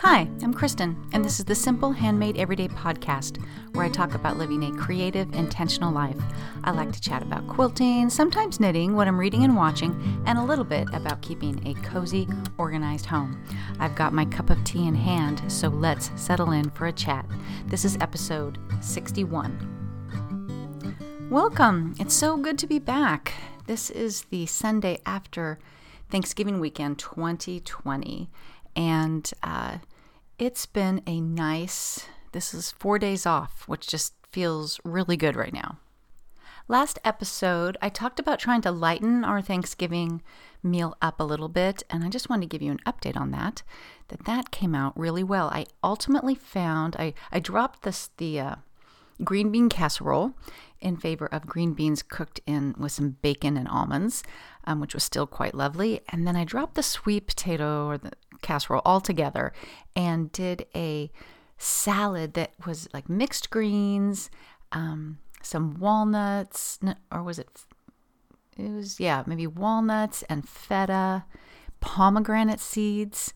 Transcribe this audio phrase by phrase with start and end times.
[0.00, 4.36] Hi, I'm Kristen, and this is the Simple Handmade Everyday podcast where I talk about
[4.36, 6.18] living a creative, intentional life.
[6.64, 10.44] I like to chat about quilting, sometimes knitting, what I'm reading and watching, and a
[10.44, 12.28] little bit about keeping a cozy,
[12.58, 13.42] organized home.
[13.80, 17.24] I've got my cup of tea in hand, so let's settle in for a chat.
[17.66, 19.72] This is episode 61.
[21.30, 21.94] Welcome!
[21.98, 23.32] It's so good to be back.
[23.66, 25.58] This is the Sunday after
[26.10, 28.28] Thanksgiving weekend 2020
[28.76, 29.78] and uh,
[30.38, 35.52] it's been a nice, this is four days off, which just feels really good right
[35.52, 35.78] now.
[36.68, 40.20] Last episode, I talked about trying to lighten our Thanksgiving
[40.62, 43.30] meal up a little bit, and I just wanted to give you an update on
[43.30, 43.62] that.
[44.08, 45.48] That that came out really well.
[45.48, 48.54] I ultimately found I I dropped this the uh,
[49.22, 50.34] green bean casserole
[50.80, 54.22] in favor of green beans cooked in with some bacon and almonds,
[54.64, 56.00] um, which was still quite lovely.
[56.08, 59.52] And then I dropped the sweet potato or the casserole all together
[59.94, 61.10] and did a
[61.58, 64.30] salad that was like mixed greens,
[64.72, 66.78] um, some walnuts,
[67.10, 67.48] or was it?
[68.56, 71.24] It was, yeah, maybe walnuts and feta,
[71.80, 73.32] pomegranate seeds.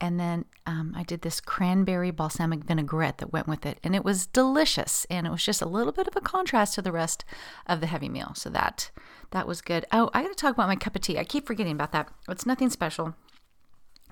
[0.00, 3.78] And then um, I did this cranberry balsamic vinaigrette that went with it.
[3.84, 5.06] And it was delicious.
[5.08, 7.24] And it was just a little bit of a contrast to the rest
[7.66, 8.32] of the heavy meal.
[8.34, 8.90] So that
[9.30, 9.86] that was good.
[9.92, 11.18] Oh, I got to talk about my cup of tea.
[11.18, 12.08] I keep forgetting about that.
[12.28, 13.14] It's nothing special.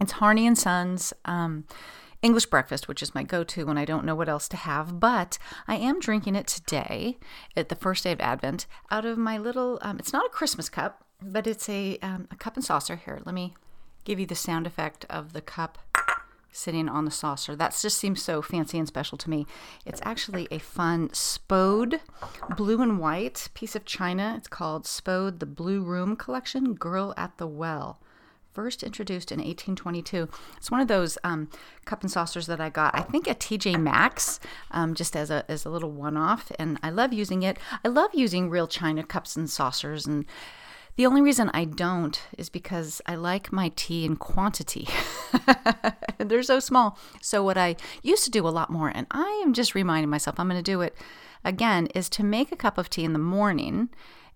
[0.01, 1.65] It's Harney and Sons um,
[2.23, 5.01] English breakfast, which is my go-to when I don't know what else to have.
[5.01, 7.19] But I am drinking it today,
[7.57, 9.79] at the first day of Advent, out of my little.
[9.83, 12.97] Um, it's not a Christmas cup, but it's a um, a cup and saucer.
[12.97, 13.55] Here, let me
[14.05, 15.79] give you the sound effect of the cup
[16.53, 17.57] sitting on the saucer.
[17.57, 19.47] That just seems so fancy and special to me.
[19.87, 22.01] It's actually a fun Spode
[22.57, 24.35] blue and white piece of china.
[24.37, 28.01] It's called Spode the Blue Room Collection Girl at the Well
[28.53, 30.29] first introduced in 1822.
[30.57, 31.49] It's one of those um,
[31.85, 35.45] cup and saucers that I got, I think at TJ Maxx, um, just as a
[35.49, 37.59] as a little one off, and I love using it.
[37.85, 40.27] I love using real china cups and saucers, and
[40.97, 44.89] the only reason I don't is because I like my tea in quantity.
[46.19, 46.99] They're so small.
[47.23, 50.39] So what I used to do a lot more, and I am just reminding myself
[50.39, 50.95] I'm going to do it
[51.45, 53.89] again, is to make a cup of tea in the morning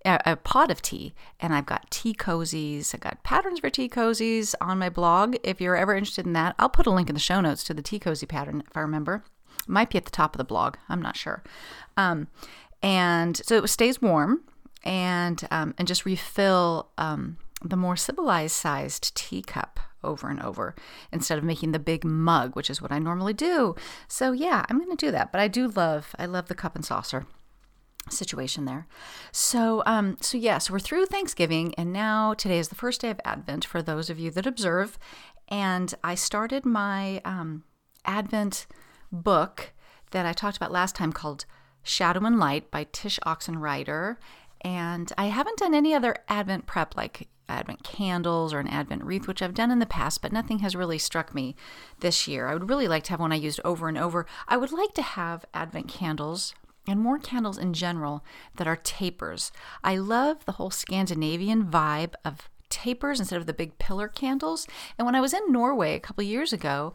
[0.06, 2.94] a, pot of tea and I've got tea cozies.
[2.94, 5.36] I've got patterns for tea cozies on my blog.
[5.42, 7.74] If you're ever interested in that, I'll put a link in the show notes to
[7.74, 9.24] the tea cozy pattern if I remember.
[9.60, 10.76] It might be at the top of the blog.
[10.88, 11.42] I'm not sure.
[11.96, 12.28] Um,
[12.82, 14.42] and so it stays warm
[14.84, 20.74] and um, and just refill um, the more civilized sized teacup over and over
[21.10, 23.74] instead of making the big mug, which is what I normally do.
[24.06, 25.32] So yeah, I'm going to do that.
[25.32, 27.26] But I do love I love the cup and saucer
[28.08, 28.86] situation there.
[29.32, 33.10] So, um, so yeah, so we're through Thanksgiving, and now today is the first day
[33.10, 34.98] of Advent for those of you that observe.
[35.48, 37.64] And I started my um,
[38.04, 38.66] Advent
[39.12, 39.72] book
[40.10, 41.44] that I talked about last time called
[41.82, 44.16] Shadow and Light by Tsh Oxenreider.
[44.62, 49.28] And I haven't done any other Advent prep like Advent candles or an Advent wreath,
[49.28, 51.54] which I've done in the past, but nothing has really struck me
[52.00, 52.48] this year.
[52.48, 54.26] I would really like to have one I used over and over.
[54.48, 56.54] I would like to have Advent candles
[56.86, 58.24] and more candles in general
[58.56, 59.52] that are tapers.
[59.82, 64.66] I love the whole Scandinavian vibe of tapers instead of the big pillar candles.
[64.98, 66.92] And when I was in Norway a couple years ago,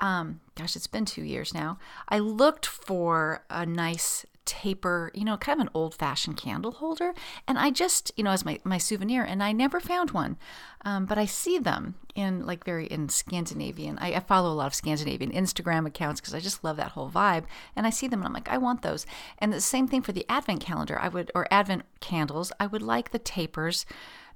[0.00, 1.78] um, gosh, it's been two years now,
[2.08, 7.14] I looked for a nice taper, you know, kind of an old fashioned candle holder.
[7.48, 10.36] And I just, you know, as my, my souvenir, and I never found one.
[10.84, 13.98] Um, but I see them in like very in Scandinavian.
[13.98, 17.10] I, I follow a lot of Scandinavian Instagram accounts because I just love that whole
[17.10, 17.44] vibe.
[17.74, 19.06] And I see them and I'm like, I want those.
[19.38, 22.82] And the same thing for the Advent calendar, I would, or Advent candles, I would
[22.82, 23.86] like the tapers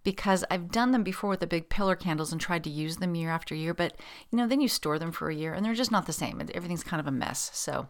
[0.05, 3.15] because I've done them before with the big pillar candles and tried to use them
[3.15, 3.75] year after year.
[3.75, 3.97] But,
[4.31, 6.41] you know, then you store them for a year and they're just not the same.
[6.55, 7.51] Everything's kind of a mess.
[7.53, 7.89] So,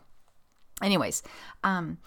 [0.83, 1.23] anyways,
[1.65, 1.99] um,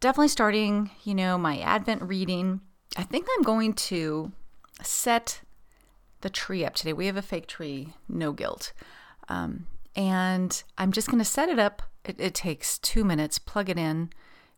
[0.00, 2.60] definitely starting, you know, my Advent reading.
[2.96, 4.32] I think I'm going to
[4.82, 5.40] set
[6.20, 6.92] the tree up today.
[6.92, 8.72] We have a fake tree, no guilt.
[9.28, 11.82] Um, and I'm just going to set it up.
[12.04, 14.10] It, it, takes two minutes, plug it in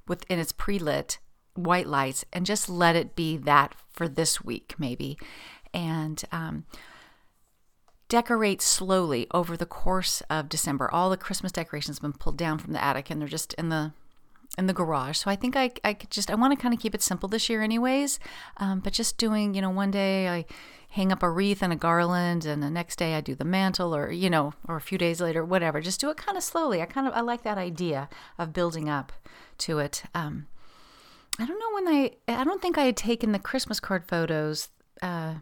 [0.08, 1.19] with, and it's pre lit
[1.55, 5.19] white lights, and just let it be that for this week, maybe.
[5.72, 6.64] And, um,
[8.08, 10.90] decorate slowly over the course of December.
[10.90, 13.68] All the Christmas decorations have been pulled down from the attic and they're just in
[13.68, 13.92] the
[14.56, 15.18] in the garage.
[15.18, 17.28] So I think I I could just I want to kind of keep it simple
[17.28, 18.18] this year, anyways.
[18.58, 20.44] Um, but just doing you know one day I
[20.90, 23.94] hang up a wreath and a garland, and the next day I do the mantle,
[23.94, 25.80] or you know, or a few days later, whatever.
[25.80, 26.80] Just do it kind of slowly.
[26.80, 28.08] I kind of I like that idea
[28.38, 29.12] of building up
[29.58, 30.04] to it.
[30.14, 30.46] Um,
[31.38, 34.68] I don't know when I I don't think I had taken the Christmas card photos.
[35.02, 35.34] Uh,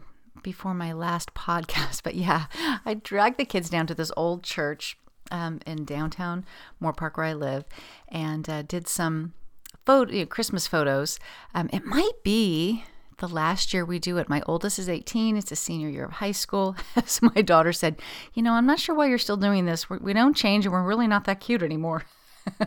[0.43, 2.45] before my last podcast, but yeah,
[2.85, 4.97] I dragged the kids down to this old church
[5.31, 6.45] um, in downtown
[6.81, 7.65] Moorpark where I live
[8.09, 9.33] and uh, did some
[9.85, 11.19] photo, you know, Christmas photos.
[11.55, 12.83] Um, it might be
[13.17, 14.29] the last year we do it.
[14.29, 15.37] My oldest is 18.
[15.37, 16.75] It's a senior year of high school.
[16.95, 17.97] As my daughter said,
[18.33, 19.89] You know, I'm not sure why you're still doing this.
[19.89, 22.03] We're, we do not change and we're really not that cute anymore.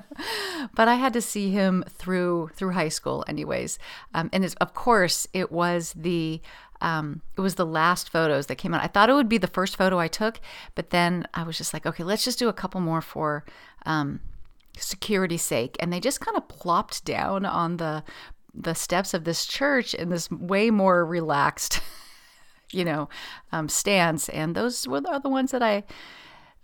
[0.75, 3.79] but I had to see him through through high school, anyways.
[4.15, 6.41] Um, and of course, it was the
[6.81, 8.83] um, it was the last photos that came out.
[8.83, 10.41] I thought it would be the first photo I took,
[10.75, 13.45] but then I was just like, okay, let's just do a couple more for
[13.85, 14.21] um,
[14.77, 15.77] security's sake.
[15.81, 18.05] And they just kind of plopped down on the
[18.59, 21.81] the steps of this church in this way more relaxed,
[22.73, 23.09] you know,
[23.53, 24.31] um, stance.
[24.31, 25.85] And those were the, the ones that I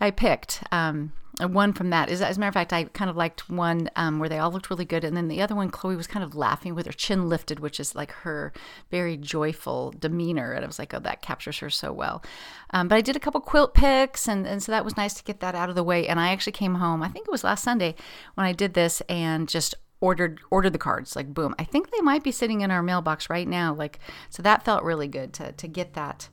[0.02, 0.64] I picked.
[0.72, 4.18] Um, one from that as a matter of fact, I kind of liked one um,
[4.18, 6.34] where they all looked really good, and then the other one, Chloe was kind of
[6.34, 8.52] laughing with her chin lifted, which is like her
[8.90, 12.22] very joyful demeanor, and I was like, oh, that captures her so well.
[12.70, 15.24] Um, but I did a couple quilt picks, and and so that was nice to
[15.24, 16.08] get that out of the way.
[16.08, 17.94] And I actually came home, I think it was last Sunday
[18.34, 22.00] when I did this, and just ordered ordered the cards like boom i think they
[22.00, 24.00] might be sitting in our mailbox right now like
[24.30, 26.28] so that felt really good to to get that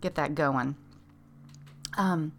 [0.00, 0.76] get that going
[1.96, 2.30] um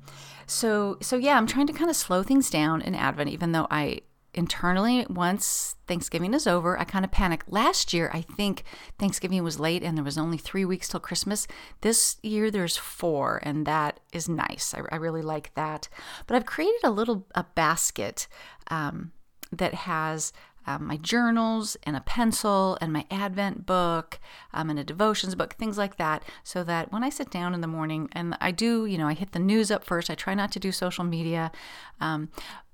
[0.49, 3.67] so so yeah, I'm trying to kind of slow things down in Advent, even though
[3.69, 4.01] I
[4.33, 7.43] internally once Thanksgiving is over, I kind of panic.
[7.47, 8.63] Last year, I think
[8.97, 11.47] Thanksgiving was late and there was only three weeks till Christmas.
[11.81, 14.73] This year, there's four, and that is nice.
[14.73, 15.87] I, I really like that.
[16.27, 18.27] But I've created a little a basket
[18.69, 19.11] um,
[19.51, 20.31] that has
[20.65, 24.19] um, my journals and a pencil and my Advent book
[24.53, 27.61] um, and a devotions book, things like that, so that when I sit down in
[27.61, 30.09] the morning and I do, you know, I hit the news up first.
[30.09, 31.51] I try not to do social media,
[31.99, 32.29] um,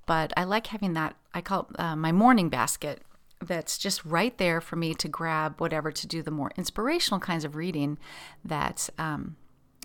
[0.06, 1.16] but I like having that.
[1.34, 3.02] I call it uh, my morning basket.
[3.40, 7.44] That's just right there for me to grab whatever to do the more inspirational kinds
[7.44, 7.98] of reading
[8.44, 9.36] that um,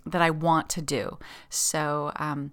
[0.05, 1.17] that I want to do.
[1.49, 2.51] So um,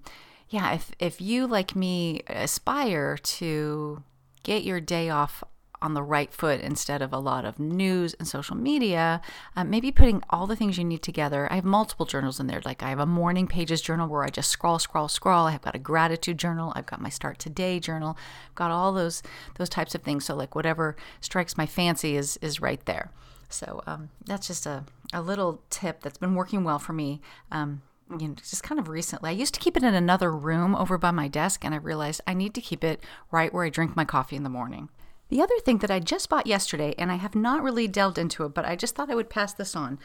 [0.50, 4.02] yeah, if if you like me aspire to
[4.42, 5.42] get your day off
[5.80, 9.20] on the right foot instead of a lot of news and social media.
[9.54, 11.50] Um, maybe putting all the things you need together.
[11.50, 12.60] I have multiple journals in there.
[12.64, 15.46] Like I have a morning pages journal where I just scroll, scroll, scroll.
[15.46, 16.72] I've got a gratitude journal.
[16.74, 18.18] I've got my start today journal.
[18.48, 19.22] I've got all those
[19.56, 20.24] those types of things.
[20.24, 23.10] So like whatever strikes my fancy is is right there.
[23.48, 27.20] So um, that's just a, a little tip that's been working well for me.
[27.50, 27.82] Um,
[28.18, 29.30] you know, just kind of recently.
[29.30, 32.20] I used to keep it in another room over by my desk, and I realized
[32.26, 34.88] I need to keep it right where I drink my coffee in the morning.
[35.28, 38.44] The other thing that I just bought yesterday, and I have not really delved into
[38.44, 39.98] it, but I just thought I would pass this on,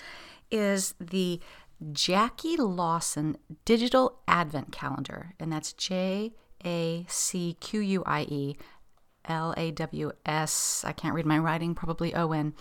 [0.51, 1.39] is the
[1.91, 5.33] Jacquie Lawson Digital Advent Calendar.
[5.39, 6.33] And that's J
[6.65, 8.57] A C Q U I E
[9.25, 10.83] L A W S.
[10.85, 12.53] I can't read my writing, probably O N.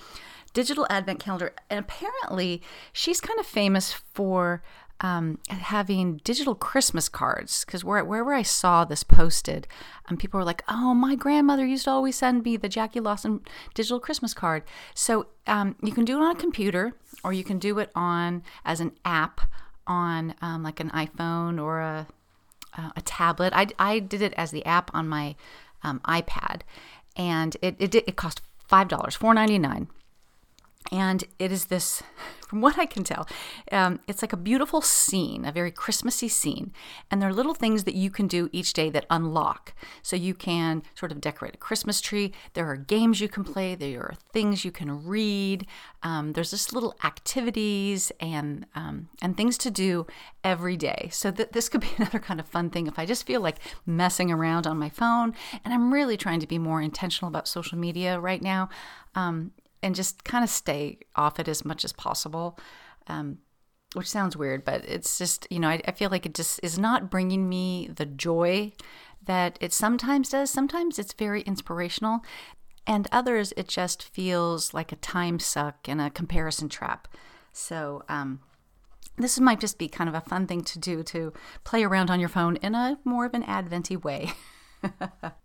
[0.53, 1.55] Digital Advent Calendar.
[1.71, 2.63] And apparently,
[2.93, 4.63] she's kind of famous for
[5.03, 9.67] um, having digital Christmas cards because where, wherever I saw this posted,
[10.09, 13.41] um, people were like, "Oh, my grandmother used to always send me the Jacquie Lawson
[13.75, 14.63] digital Christmas card."
[14.95, 16.95] So um, you can do it on a computer,
[17.25, 19.41] or you can do it on as an app
[19.89, 22.07] on um, like an iPhone or a
[22.79, 23.53] uh, a tablet.
[23.55, 25.35] I, I did it as the app on my
[25.83, 26.63] um, iPad,
[27.17, 29.89] and it it, it cost five dollars, four ninety nine
[30.91, 32.03] and it is this
[32.49, 33.27] from what i can tell
[33.71, 36.73] um, it's like a beautiful scene a very christmassy scene.
[37.11, 39.75] And there are little things that you can do each day that unlock.
[40.03, 42.33] So you can sort of decorate a christmas tree.
[42.55, 43.75] There are games you can play.
[43.75, 45.67] There are things you can read.
[46.03, 50.07] Um, there's just little activities and um, and things to do
[50.43, 51.09] every day.
[51.13, 53.59] So that this could be another kind of fun thing if i just feel like
[53.87, 55.35] messing around on my phone.
[55.65, 58.69] And i'm really trying to be more intentional about social media right now.
[59.15, 59.53] Um,
[59.83, 62.59] and just kind of stay off it as much as possible.
[63.07, 63.39] Um,
[63.95, 66.79] which sounds weird, but it's just, you know, I, I feel like it just is
[66.79, 68.73] not bringing me the joy
[69.27, 70.51] that it sometimes does.
[70.51, 72.21] Sometimes it's very inspirational,
[72.87, 77.07] and others it just feels like a time suck and a comparison trap.
[77.53, 78.41] So, um,
[79.19, 81.33] this might just be kind of a fun thing to do to
[81.65, 84.33] play around on your phone in a more of an adventy way.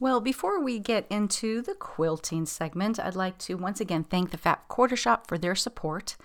[0.00, 4.36] Well, before we get into the quilting segment, I'd like to once again thank the
[4.36, 6.16] Fat Quarter Shop for their support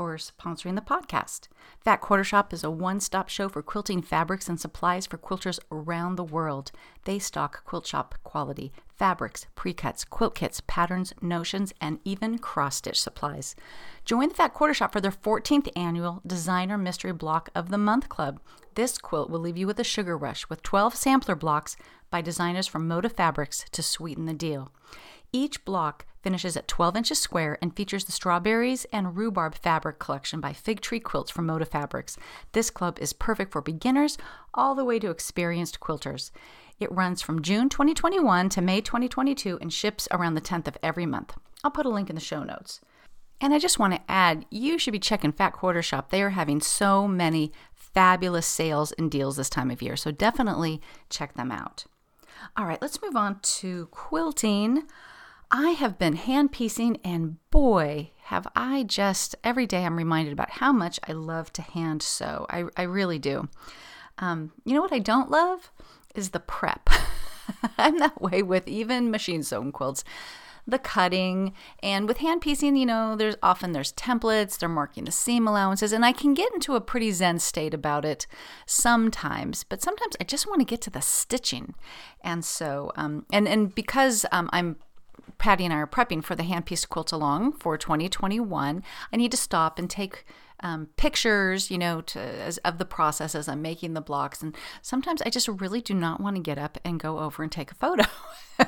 [0.00, 1.48] for sponsoring the podcast.
[1.84, 5.58] Fat Quarter Shop is a one stop show for quilting fabrics and supplies for quilters
[5.70, 6.72] around the world.
[7.04, 12.98] They stock quilt shop quality fabrics, pre-cuts, quilt kits, patterns, notions, and even cross stitch
[12.98, 13.54] supplies.
[14.06, 18.08] Join the Fat Quarter Shop for their 14th annual Designer Mystery Block of the Month
[18.08, 18.40] Club.
[18.76, 21.76] This quilt will leave you with a sugar rush with 12 sampler blocks
[22.08, 24.72] by designers from Moda Fabrics to sweeten the deal.
[25.30, 30.40] Each block finishes at 12 inches square and features the strawberries and rhubarb fabric collection
[30.40, 32.16] by Fig Tree Quilts from Moda Fabrics.
[32.52, 34.18] This club is perfect for beginners
[34.54, 36.30] all the way to experienced quilters.
[36.78, 41.06] It runs from June 2021 to May 2022 and ships around the 10th of every
[41.06, 41.36] month.
[41.62, 42.80] I'll put a link in the show notes.
[43.40, 46.10] And I just want to add, you should be checking Fat Quarter Shop.
[46.10, 50.80] They are having so many fabulous sales and deals this time of year, so definitely
[51.08, 51.86] check them out.
[52.56, 54.84] All right, let's move on to quilting.
[55.50, 60.50] I have been hand piecing, and boy, have I just every day I'm reminded about
[60.50, 62.46] how much I love to hand sew.
[62.48, 63.48] I, I really do.
[64.18, 65.72] Um, you know what I don't love
[66.14, 66.88] is the prep.
[67.78, 70.04] I'm that way with even machine sewn quilts.
[70.68, 75.10] The cutting and with hand piecing, you know, there's often there's templates, they're marking the
[75.10, 78.28] seam allowances, and I can get into a pretty zen state about it
[78.66, 79.64] sometimes.
[79.64, 81.74] But sometimes I just want to get to the stitching,
[82.20, 84.76] and so um, and and because um, I'm
[85.40, 88.82] Patty and I are prepping for the hand piece quilt along for 2021,
[89.12, 90.24] I need to stop and take
[90.62, 94.42] um, pictures, you know, to, as, of the process as I'm making the blocks.
[94.42, 97.50] And sometimes I just really do not want to get up and go over and
[97.50, 98.04] take a photo.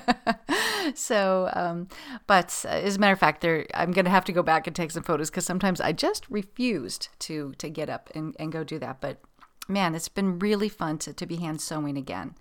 [0.95, 1.88] so, um,
[2.26, 4.67] but uh, as a matter of fact, there I'm going to have to go back
[4.67, 8.50] and take some photos because sometimes I just refused to to get up and, and
[8.50, 9.02] go do that.
[9.02, 9.21] But
[9.69, 12.35] man, it's been really fun to, to be hand sewing again.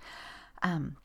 [0.64, 0.96] Um,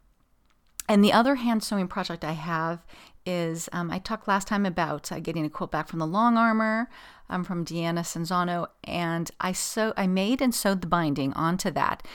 [0.89, 2.85] and the other hand sewing project I have
[3.27, 6.37] is um, I talked last time about uh, getting a quilt back from the Long
[6.37, 6.89] Armor
[7.29, 12.07] um, from Deanna Sanzano, and I sew I made and sewed the binding onto that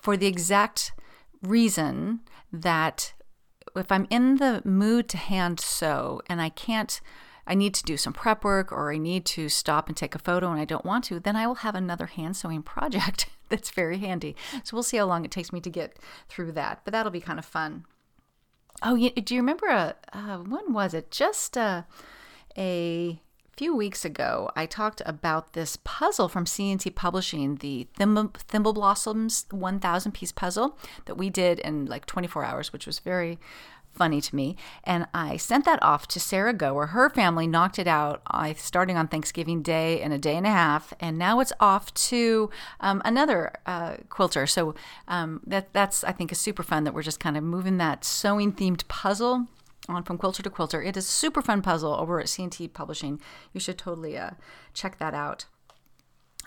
[0.00, 0.92] for the exact
[1.42, 2.20] reason
[2.52, 3.12] that
[3.74, 7.00] if I'm in the mood to hand sew and I can't
[7.46, 10.18] I need to do some prep work or I need to stop and take a
[10.18, 13.70] photo and I don't want to, then I will have another hand sewing project that's
[13.70, 14.34] very handy.
[14.64, 15.96] So we'll see how long it takes me to get
[16.28, 17.84] through that, but that'll be kind of fun.
[18.82, 21.10] Oh, you, do you remember a uh, when was it?
[21.10, 21.82] Just uh,
[22.56, 23.20] a
[23.56, 29.46] few weeks ago, I talked about this puzzle from C&T Publishing, the Thimble, Thimble Blossoms
[29.50, 33.38] 1,000 piece puzzle that we did in like 24 hours, which was very
[33.96, 34.56] funny to me.
[34.84, 36.86] And I sent that off to Sarah Goer.
[36.88, 40.50] Her family knocked it out uh, starting on Thanksgiving Day in a day and a
[40.50, 40.92] half.
[41.00, 42.50] And now it's off to
[42.80, 44.46] um, another uh, quilter.
[44.46, 44.74] So
[45.08, 48.04] um, that, that's, I think, is super fun that we're just kind of moving that
[48.04, 49.46] sewing themed puzzle
[49.88, 50.82] on from quilter to quilter.
[50.82, 53.20] It is a super fun puzzle over at C&T Publishing.
[53.52, 54.30] You should totally uh,
[54.74, 55.46] check that out.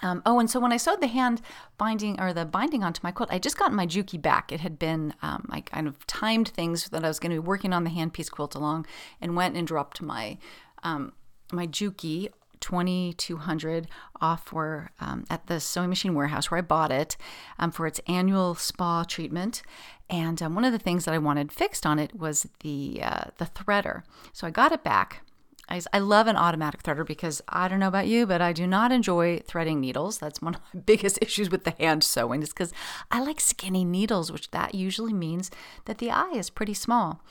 [0.02, 1.42] Um, oh, and so when I sewed the hand
[1.78, 4.52] binding or the binding onto my quilt, I just got my Juki back.
[4.52, 7.48] It had been, um, I kind of timed things that I was going to be
[7.48, 8.86] working on the hand piece quilt along
[9.22, 10.38] and went and dropped my,
[10.84, 11.14] um,
[11.52, 12.30] my Juki
[12.60, 13.88] 2200
[14.22, 17.16] off for um, at the sewing machine warehouse where I bought it
[17.58, 19.62] um, for its annual spa treatment.
[20.10, 23.26] And um, one of the things that I wanted fixed on it was the uh,
[23.38, 24.04] the threader.
[24.34, 25.22] So I got it back
[25.70, 28.66] I, I love an automatic threader because I don't know about you, but I do
[28.66, 30.18] not enjoy threading needles.
[30.18, 32.74] That's one of my biggest issues with the hand sewing is because
[33.12, 35.52] I like skinny needles, which that usually means
[35.86, 37.22] that the eye is pretty small.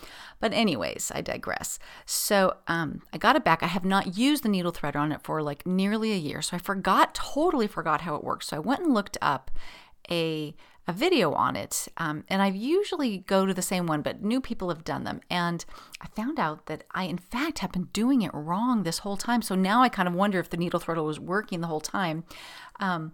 [0.40, 1.78] But anyways, I digress.
[2.07, 3.62] So um, I got it back.
[3.62, 6.57] I have not used the needle threader on it for like nearly a year, so
[6.57, 8.49] I forgot, totally forgot how it works.
[8.49, 9.50] So I went and looked up
[10.11, 10.54] a
[10.88, 11.87] a video on it.
[11.99, 15.21] Um, and I usually go to the same one, but new people have done them.
[15.30, 15.64] And
[16.00, 19.42] I found out that I, in fact, have been doing it wrong this whole time.
[19.42, 22.25] So now I kind of wonder if the needle threader was working the whole time.
[22.80, 23.12] Um,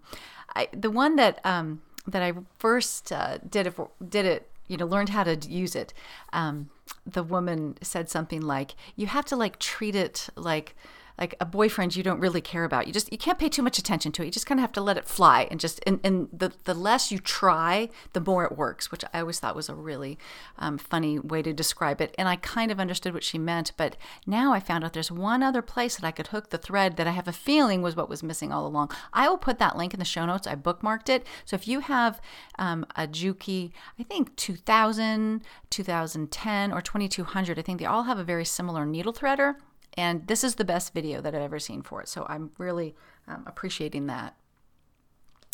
[0.55, 4.77] I, the one that um, that I first uh, did it for, did it you
[4.77, 5.93] know learned how to use it
[6.33, 6.69] um,
[7.05, 10.75] the woman said something like you have to like treat it like
[11.19, 12.87] like a boyfriend you don't really care about.
[12.87, 14.25] You just you can't pay too much attention to it.
[14.25, 16.73] You just kind of have to let it fly and just and, and the the
[16.73, 20.17] less you try, the more it works, which I always thought was a really
[20.57, 22.13] um, funny way to describe it.
[22.17, 23.95] And I kind of understood what she meant, but
[24.25, 27.07] now I found out there's one other place that I could hook the thread that
[27.07, 28.91] I have a feeling was what was missing all along.
[29.13, 30.47] I will put that link in the show notes.
[30.47, 31.25] I bookmarked it.
[31.45, 32.19] So if you have
[32.59, 38.23] um, a Juki, I think 2000, 2010, or 2200, I think they all have a
[38.23, 39.55] very similar needle threader
[39.97, 42.07] and this is the best video that I've ever seen for it.
[42.07, 42.95] So I'm really
[43.27, 44.35] um, appreciating that.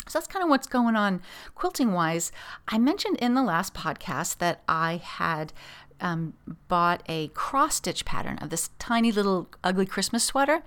[0.08, 1.22] So that's kind of what's going on
[1.54, 2.32] quilting wise.
[2.66, 5.52] I mentioned in the last podcast that I had
[6.00, 6.34] um,
[6.66, 10.62] bought a cross stitch pattern of this tiny little ugly Christmas sweater.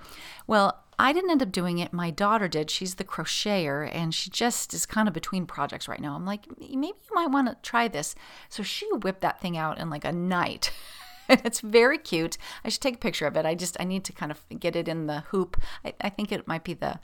[0.47, 1.91] Well, I didn't end up doing it.
[1.91, 2.71] My daughter did.
[2.71, 6.15] She's the crocheter and she just is kind of between projects right now.
[6.15, 8.15] I'm like, maybe you might want to try this.
[8.47, 10.71] So she whipped that thing out in like a night.
[11.45, 12.37] it's very cute.
[12.63, 13.45] I should take a picture of it.
[13.45, 15.61] I just I need to kind of get it in the hoop.
[15.83, 16.99] I, I think it might be the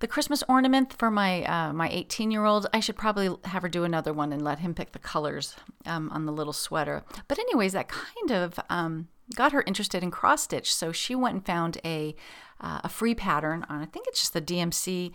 [0.00, 2.66] the Christmas ornament for my uh, my 18 year old.
[2.72, 5.54] I should probably have her do another one and let him pick the colors
[5.86, 7.04] um, on the little sweater.
[7.28, 10.74] But anyways, that kind of um, got her interested in cross stitch.
[10.74, 12.14] So she went and found a
[12.60, 15.12] uh, a free pattern on I think it's just the DMC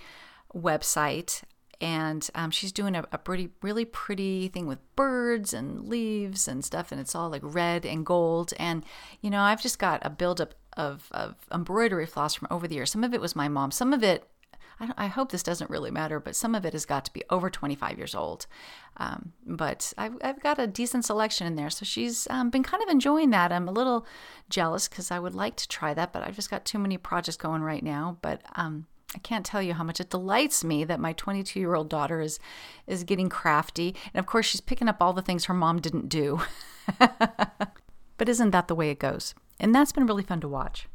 [0.55, 1.41] website,
[1.82, 6.63] and um, she's doing a, a pretty really pretty thing with birds and leaves and
[6.63, 8.53] stuff, and it's all like red and gold.
[8.58, 8.84] And
[9.22, 12.91] you know, I've just got a buildup of of embroidery floss from over the years.
[12.91, 13.72] Some of it was my mom.
[13.72, 14.27] Some of it
[14.79, 17.24] I, I, hope this doesn't really matter, but some of it has got to be
[17.29, 18.46] over 25 years old.
[18.98, 21.70] Um, but I've, I've, got a decent selection in there.
[21.70, 23.51] So she's um, been kind of enjoying that.
[23.51, 24.05] I'm a little
[24.50, 27.38] jealous because I would like to try that, but I've just got too many projects
[27.38, 28.17] going right now.
[28.22, 31.74] But um, I can't tell you how much it delights me that my 22 year
[31.74, 32.38] old daughter is
[32.86, 36.10] is getting crafty, and of course she's picking up all the things her mom didn't
[36.10, 36.41] do.
[37.00, 39.34] but isn't that the way it goes?
[39.57, 40.89] And that's been really fun to watch.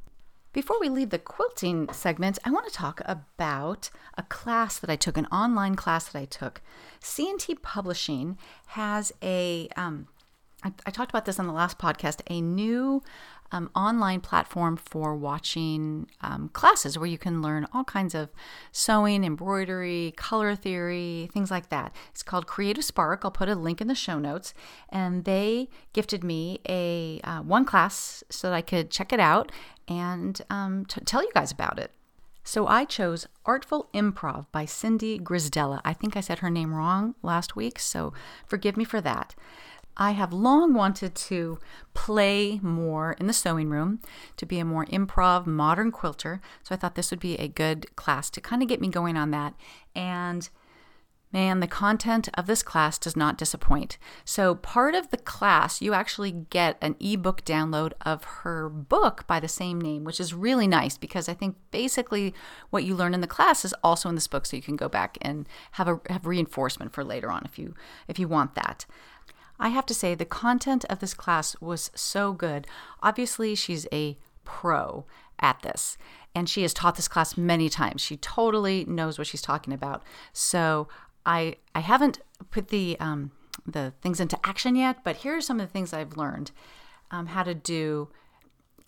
[0.52, 4.96] Before we leave the quilting segment, I want to talk about a class that I
[4.96, 6.60] took, an online class that I took.
[7.00, 8.36] C&T Publishing
[8.66, 9.68] has a.
[9.76, 10.08] Um,
[10.62, 13.02] I, I talked about this on the last podcast, a new
[13.52, 18.30] um, online platform for watching um, classes where you can learn all kinds of
[18.72, 21.94] sewing, embroidery, color theory, things like that.
[22.10, 23.22] It's called Creative Spark.
[23.24, 24.54] I'll put a link in the show notes.
[24.88, 29.50] And they gifted me a uh, one class so that I could check it out
[29.88, 31.92] and um, t- tell you guys about it.
[32.42, 35.80] So I chose Artful Improv by Cindy Grisdella.
[35.84, 38.12] I think I said her name wrong last week, so
[38.46, 39.34] forgive me for that.
[40.00, 41.58] I have long wanted to
[41.92, 44.00] play more in the sewing room,
[44.38, 46.40] to be a more improv modern quilter.
[46.62, 49.18] So I thought this would be a good class to kind of get me going
[49.18, 49.54] on that.
[49.94, 50.48] And
[51.32, 53.98] man, the content of this class does not disappoint.
[54.24, 59.38] So, part of the class, you actually get an ebook download of her book by
[59.38, 62.34] the same name, which is really nice because I think basically
[62.70, 64.88] what you learn in the class is also in this book, so you can go
[64.88, 67.74] back and have a have reinforcement for later on if you
[68.08, 68.86] if you want that.
[69.60, 72.66] I have to say, the content of this class was so good.
[73.02, 75.04] Obviously, she's a pro
[75.38, 75.98] at this,
[76.34, 78.00] and she has taught this class many times.
[78.00, 80.02] She totally knows what she's talking about.
[80.32, 80.88] So
[81.26, 83.32] I I haven't put the um,
[83.66, 86.50] the things into action yet, but here are some of the things I've learned:
[87.10, 88.08] um, how to do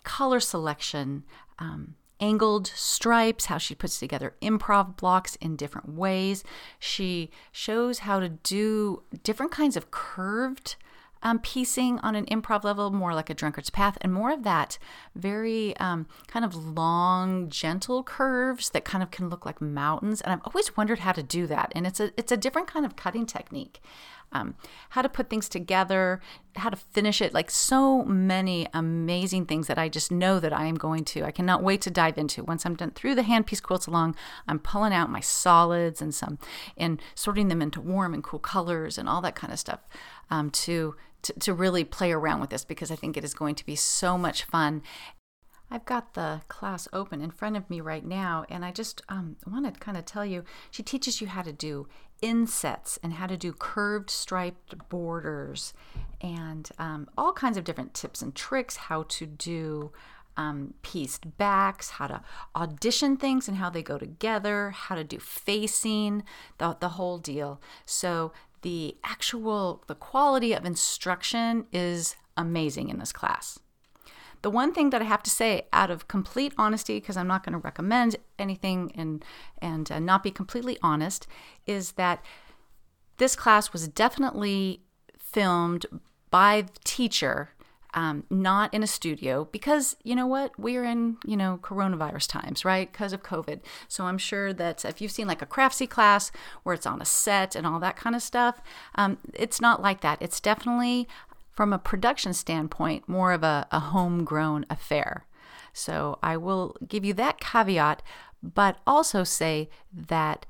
[0.03, 1.23] color selection,
[1.59, 6.41] um, angled stripes, how she puts together improv blocks in different ways.
[6.79, 10.77] She shows how to do different kinds of curved
[11.21, 14.77] um, piecing on an improv level, more like a drunkard's path, and more of that
[15.15, 20.21] very um, kind of long, gentle curves that kind of can look like mountains.
[20.21, 21.71] And I've always wondered how to do that.
[21.75, 23.81] And it's a it's a different kind of cutting technique
[24.33, 24.55] um,
[24.89, 26.19] how to put things together,
[26.55, 30.65] how to finish it, like so many amazing things that I just know that I
[30.65, 31.23] am going to.
[31.23, 32.43] I cannot wait to dive into.
[32.43, 34.15] Once I'm done through the handpiece quilts along,
[34.47, 36.39] I'm pulling out my solids and some
[36.75, 39.79] and sorting them into warm and cool colors and all that kind of stuff
[40.29, 43.55] um, to, to to really play around with this because I think it is going
[43.55, 44.81] to be so much fun.
[45.73, 49.37] I've got the class open in front of me right now, and I just um,
[49.47, 51.87] want to kind of tell you she teaches you how to do
[52.21, 55.73] insets and how to do curved striped borders
[56.21, 59.91] and um, all kinds of different tips and tricks how to do
[60.37, 62.21] um, pieced backs, how to
[62.55, 66.23] audition things and how they go together, how to do facing,
[66.59, 67.59] the, the whole deal.
[67.87, 68.31] So
[68.61, 73.57] the actual the quality of instruction is amazing in this class.
[74.43, 77.43] The one thing that I have to say, out of complete honesty, because I'm not
[77.43, 79.25] going to recommend anything and
[79.59, 81.25] and uh, not be completely honest,
[81.65, 82.23] is that
[83.17, 84.81] this class was definitely
[85.17, 85.85] filmed
[86.29, 87.49] by the teacher
[87.93, 90.57] um, not in a studio because you know what?
[90.59, 92.91] We're in you know coronavirus times right?
[92.91, 93.61] Because of covid.
[93.87, 96.31] So i'm sure that if you've seen like a craftsy class
[96.63, 98.61] where it's on a set and all that kind of stuff
[98.95, 100.17] um, it's not like that.
[100.21, 101.07] It's definitely
[101.53, 105.25] from a production standpoint, more of a, a homegrown affair.
[105.71, 108.01] So I will give you that caveat,
[108.41, 110.45] but also say that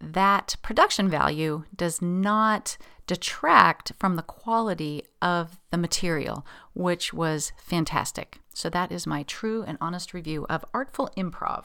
[0.00, 8.38] that production value does not detract from the quality of the material, which was fantastic.
[8.54, 11.64] So that is my true and honest review of Artful Improv.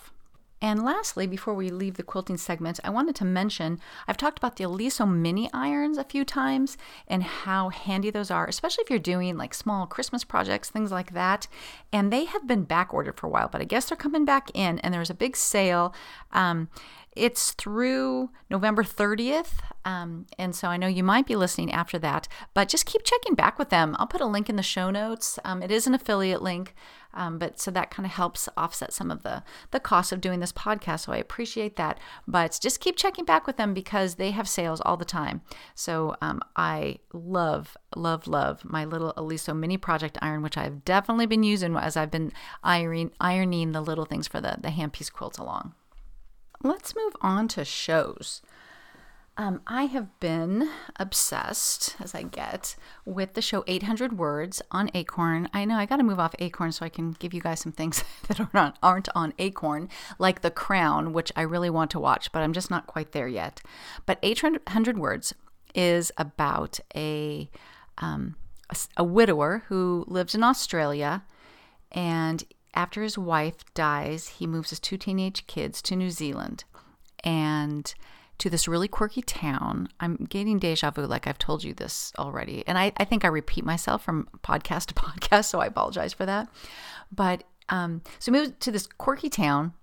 [0.63, 4.55] And lastly, before we leave the quilting segment, I wanted to mention I've talked about
[4.55, 8.97] the Oliso mini irons a few times and how handy those are, especially if you're
[8.97, 11.49] doing like small Christmas projects, things like that.
[11.91, 14.51] And they have been back ordered for a while, but I guess they're coming back
[14.53, 15.93] in, and there's a big sale.
[16.31, 16.69] Um,
[17.15, 19.59] it's through November 30th.
[19.85, 23.35] Um, and so I know you might be listening after that, but just keep checking
[23.35, 23.95] back with them.
[23.99, 25.39] I'll put a link in the show notes.
[25.43, 26.73] Um, it is an affiliate link,
[27.13, 30.39] um, but so that kind of helps offset some of the, the cost of doing
[30.39, 31.01] this podcast.
[31.01, 31.99] So I appreciate that.
[32.27, 35.41] But just keep checking back with them because they have sales all the time.
[35.75, 41.25] So um, I love, love, love my little Oliso mini project iron, which I've definitely
[41.25, 42.31] been using as I've been
[42.63, 45.73] ironing, ironing the little things for the, the hand piece quilts along.
[46.65, 48.41] Let's move on to shows.
[49.35, 55.49] Um, I have been obsessed, as I get, with the show 800 Words on Acorn.
[55.53, 57.73] I know I got to move off Acorn so I can give you guys some
[57.73, 61.99] things that are not, aren't on Acorn, like The Crown, which I really want to
[61.99, 63.61] watch, but I'm just not quite there yet.
[64.05, 65.33] But 800 Words
[65.75, 67.49] is about a,
[67.97, 68.35] um,
[68.69, 71.23] a, a widower who lives in Australia,
[71.91, 76.63] and after his wife dies, he moves his two teenage kids to New Zealand.
[77.23, 77.93] And
[78.39, 79.87] to this really quirky town.
[79.99, 82.63] I'm getting deja vu, like I've told you this already.
[82.67, 86.25] And I, I think I repeat myself from podcast to podcast, so I apologize for
[86.25, 86.49] that.
[87.11, 89.73] But um, so we moved to this quirky town.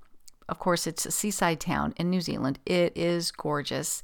[0.49, 2.59] Of course, it's a seaside town in New Zealand.
[2.67, 4.03] It is gorgeous.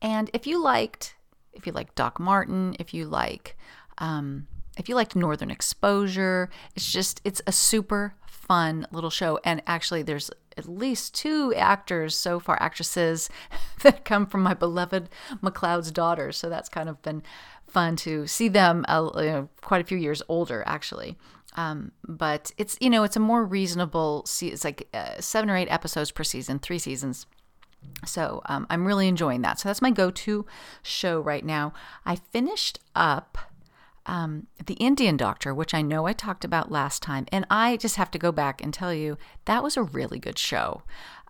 [0.00, 1.16] And if you liked,
[1.52, 3.56] if you like Doc Martin, if you like,
[3.98, 4.46] um,
[4.78, 9.38] if you liked Northern Exposure, it's just, it's a super fun little show.
[9.44, 13.28] And actually, there's at least two actors so far, actresses
[13.82, 15.08] that come from my beloved
[15.42, 16.36] McLeod's daughters.
[16.36, 17.22] So that's kind of been
[17.66, 21.16] fun to see them uh, you know, quite a few years older, actually.
[21.56, 24.24] Um, but it's you know it's a more reasonable.
[24.40, 27.26] It's like uh, seven or eight episodes per season, three seasons.
[28.04, 29.58] So um, I'm really enjoying that.
[29.58, 30.46] So that's my go-to
[30.82, 31.72] show right now.
[32.04, 33.38] I finished up
[34.08, 37.26] um, The Indian Doctor, which I know I talked about last time.
[37.30, 40.38] And I just have to go back and tell you that was a really good
[40.38, 40.82] show.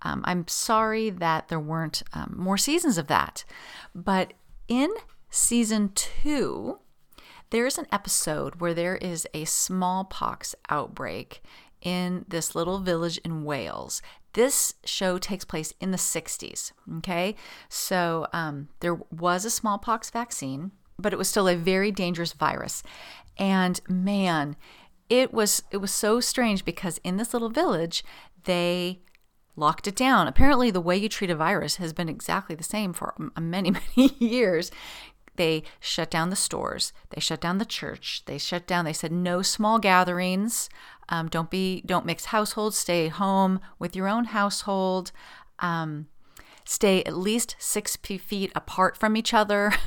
[0.02, 3.44] Um, I'm sorry that there weren't um, more seasons of that.
[3.94, 4.32] But
[4.68, 4.90] in
[5.28, 6.78] season two,
[7.50, 11.42] there's an episode where there is a smallpox outbreak
[11.80, 14.02] in this little village in Wales.
[14.34, 16.72] This show takes place in the 60s.
[16.98, 17.34] Okay.
[17.68, 22.82] So um, there was a smallpox vaccine but it was still a very dangerous virus.
[23.38, 24.56] And man,
[25.08, 28.04] it was it was so strange because in this little village,
[28.44, 29.00] they
[29.56, 30.26] locked it down.
[30.26, 34.14] Apparently, the way you treat a virus has been exactly the same for many, many
[34.18, 34.70] years.
[35.36, 36.92] They shut down the stores.
[37.10, 38.24] They shut down the church.
[38.26, 38.84] They shut down.
[38.84, 40.68] They said no small gatherings.
[41.08, 41.82] Um, don't be.
[41.86, 42.76] Don't mix households.
[42.76, 45.12] Stay home with your own household.
[45.60, 46.08] Um,
[46.64, 49.72] stay at least six feet apart from each other.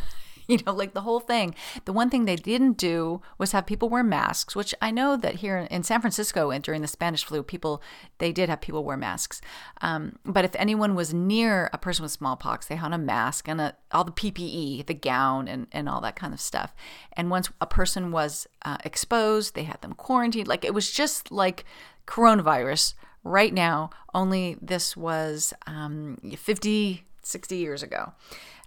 [0.57, 1.55] you know, like the whole thing.
[1.85, 5.35] The one thing they didn't do was have people wear masks, which I know that
[5.35, 7.81] here in San Francisco and during the Spanish flu, people
[8.17, 9.39] they did have people wear masks.
[9.79, 13.61] Um, but if anyone was near a person with smallpox, they had a mask and
[13.61, 16.75] a, all the PPE, the gown, and and all that kind of stuff.
[17.13, 20.49] And once a person was uh, exposed, they had them quarantined.
[20.49, 21.63] Like it was just like
[22.05, 23.89] coronavirus right now.
[24.13, 28.11] Only this was um, 50, 60 years ago.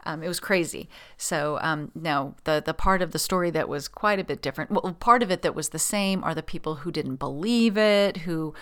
[0.05, 0.89] Um, it was crazy.
[1.17, 4.71] So um, no, the the part of the story that was quite a bit different.
[4.71, 8.19] Well, part of it that was the same are the people who didn't believe it,
[8.19, 8.55] who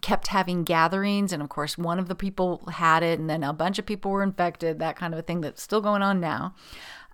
[0.00, 3.52] kept having gatherings, and of course, one of the people had it, and then a
[3.52, 4.78] bunch of people were infected.
[4.78, 6.54] That kind of a thing that's still going on now.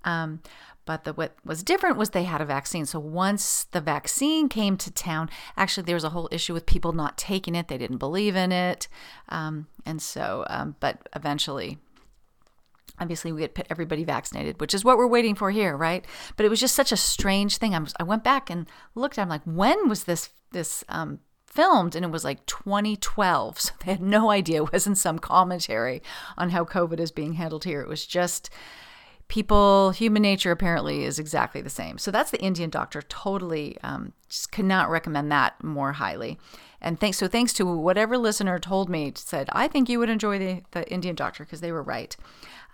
[0.04, 0.40] Um,
[0.88, 2.86] but the, what was different was they had a vaccine.
[2.86, 6.92] So once the vaccine came to town, actually there was a whole issue with people
[6.94, 7.68] not taking it.
[7.68, 8.88] They didn't believe in it,
[9.28, 10.46] um, and so.
[10.48, 11.76] Um, but eventually,
[13.00, 16.04] obviously we get everybody vaccinated which is what we're waiting for here right?
[16.36, 17.74] But it was just such a strange thing.
[17.74, 19.18] I, I went back and looked.
[19.18, 21.94] I'm like when was this this um, filmed?
[21.94, 24.62] And it was like 2012 so they had no idea.
[24.62, 26.02] It wasn't some commentary
[26.36, 27.80] on how covid is being handled here.
[27.80, 28.50] It was just
[29.28, 34.12] people human nature apparently is exactly the same so that's the indian doctor totally um,
[34.28, 36.38] just cannot recommend that more highly
[36.80, 40.38] and thanks so thanks to whatever listener told me said i think you would enjoy
[40.38, 42.16] the, the indian doctor because they were right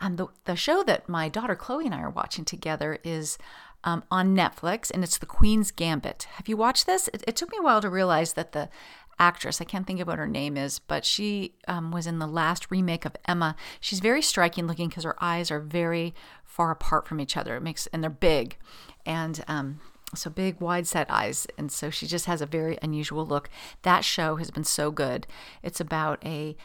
[0.00, 3.38] um, the, the show that my daughter Chloe and I are watching together is
[3.84, 6.26] um, on Netflix, and it's The Queen's Gambit.
[6.32, 7.08] Have you watched this?
[7.08, 8.70] It, it, took me a while to realize that the
[9.18, 12.26] actress, I can't think of what her name is, but she um, was in the
[12.26, 13.56] last remake of Emma.
[13.80, 17.56] She's very striking looking because her eyes are very far apart from each other.
[17.56, 18.56] It makes and they're big,
[19.06, 19.80] and um,
[20.14, 21.46] so big, wide set eyes.
[21.58, 23.50] And so she just has a very unusual look.
[23.82, 25.26] That show has been so good.
[25.62, 26.56] It's about a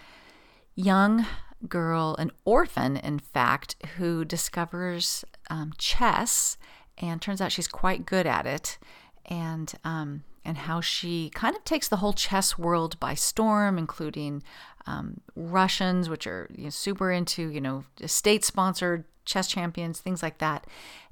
[0.75, 1.25] young
[1.67, 6.57] girl, an orphan, in fact, who discovers um, chess
[6.97, 8.77] and turns out she's quite good at it.
[9.25, 14.41] And um, and how she kind of takes the whole chess world by storm, including
[14.87, 20.23] um, Russians, which are you know, super into you know state sponsored chess champions, things
[20.23, 20.65] like that.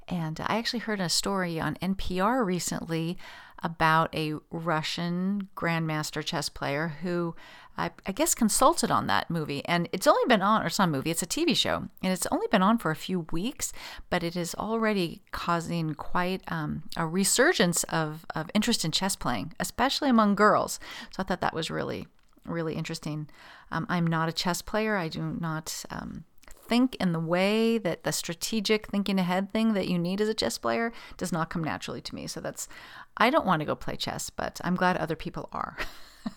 [0.08, 3.16] And I actually heard a story on NPR recently
[3.62, 7.34] about a Russian grandmaster chess player who
[7.76, 9.64] I, I, guess consulted on that movie.
[9.64, 11.88] And it's only been on, or it's not a movie, it's a TV show.
[12.02, 13.72] And it's only been on for a few weeks,
[14.10, 19.54] but it is already causing quite um, a resurgence of, of interest in chess playing,
[19.60, 20.80] especially among girls.
[21.10, 22.08] So I thought that was really,
[22.44, 23.28] really interesting.
[23.70, 24.96] Um, I'm not a chess player.
[24.96, 25.84] I do not.
[25.90, 26.24] Um,
[26.68, 30.34] think in the way that the strategic thinking ahead thing that you need as a
[30.34, 32.26] chess player does not come naturally to me.
[32.26, 32.68] So that's,
[33.16, 35.76] I don't want to go play chess, but I'm glad other people are.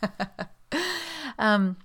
[1.39, 1.78] um,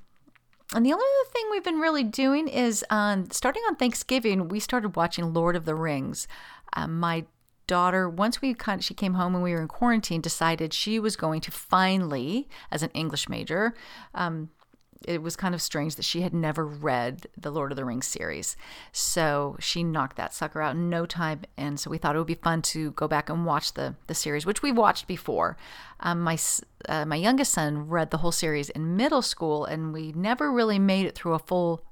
[0.74, 4.60] and the only other thing we've been really doing is um, starting on Thanksgiving, we
[4.60, 6.26] started watching Lord of the Rings.
[6.72, 7.24] Um, my
[7.66, 10.98] daughter, once we kind of, she came home when we were in quarantine, decided she
[10.98, 13.74] was going to finally, as an English major,
[14.14, 14.50] um,
[15.06, 18.06] it was kind of strange that she had never read the Lord of the Rings
[18.06, 18.56] series.
[18.92, 21.42] So she knocked that sucker out in no time.
[21.56, 24.14] And so we thought it would be fun to go back and watch the, the
[24.14, 25.56] series, which we've watched before.
[26.00, 26.38] Um, my,
[26.88, 30.78] uh, my youngest son read the whole series in middle school, and we never really
[30.78, 31.82] made it through a full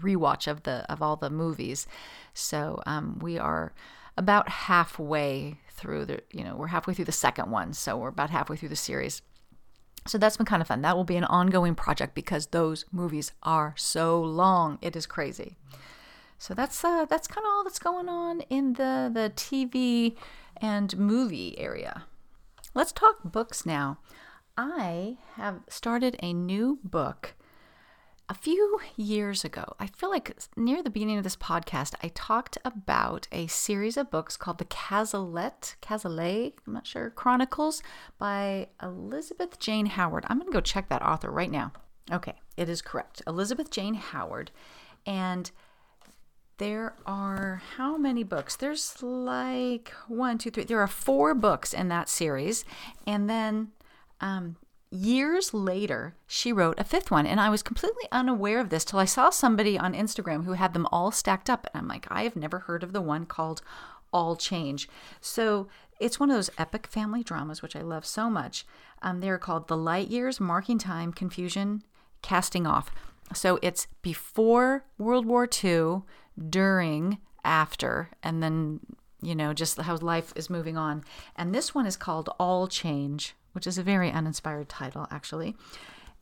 [0.00, 1.86] rewatch of the of all the movies.
[2.32, 3.74] So um, we are
[4.16, 8.30] about halfway through the you know we're halfway through the second one so we're about
[8.30, 9.22] halfway through the series
[10.06, 10.82] so that's been kind of fun.
[10.82, 14.78] That will be an ongoing project because those movies are so long.
[14.82, 15.56] It is crazy.
[16.38, 20.16] So that's uh, that's kind of all that's going on in the the TV
[20.56, 22.04] and movie area.
[22.74, 23.98] Let's talk books now.
[24.56, 27.34] I have started a new book
[28.32, 32.56] a few years ago, I feel like near the beginning of this podcast, I talked
[32.64, 37.82] about a series of books called the Cazalet, Cazalet, I'm not sure, Chronicles
[38.16, 40.24] by Elizabeth Jane Howard.
[40.28, 41.72] I'm going to go check that author right now.
[42.10, 43.20] Okay, it is correct.
[43.26, 44.50] Elizabeth Jane Howard.
[45.04, 45.50] And
[46.56, 48.56] there are how many books?
[48.56, 50.64] There's like one, two, three.
[50.64, 52.64] There are four books in that series.
[53.06, 53.72] And then
[54.22, 54.56] um,
[54.92, 57.26] years later, she wrote a fifth one.
[57.26, 60.74] And I was completely unaware of this till I saw somebody on Instagram who had
[60.74, 61.66] them all stacked up.
[61.72, 63.62] And I'm like, I have never heard of the one called
[64.12, 64.88] All Change.
[65.20, 68.66] So it's one of those epic family dramas, which I love so much.
[69.00, 71.82] Um, they're called The Light Years, Marking Time, Confusion,
[72.20, 72.90] Casting Off.
[73.34, 76.02] So it's before World War II,
[76.48, 78.80] during, after, and then,
[79.20, 81.04] you know, just how life is moving on.
[81.36, 85.54] And this one is called All Change which is a very uninspired title, actually.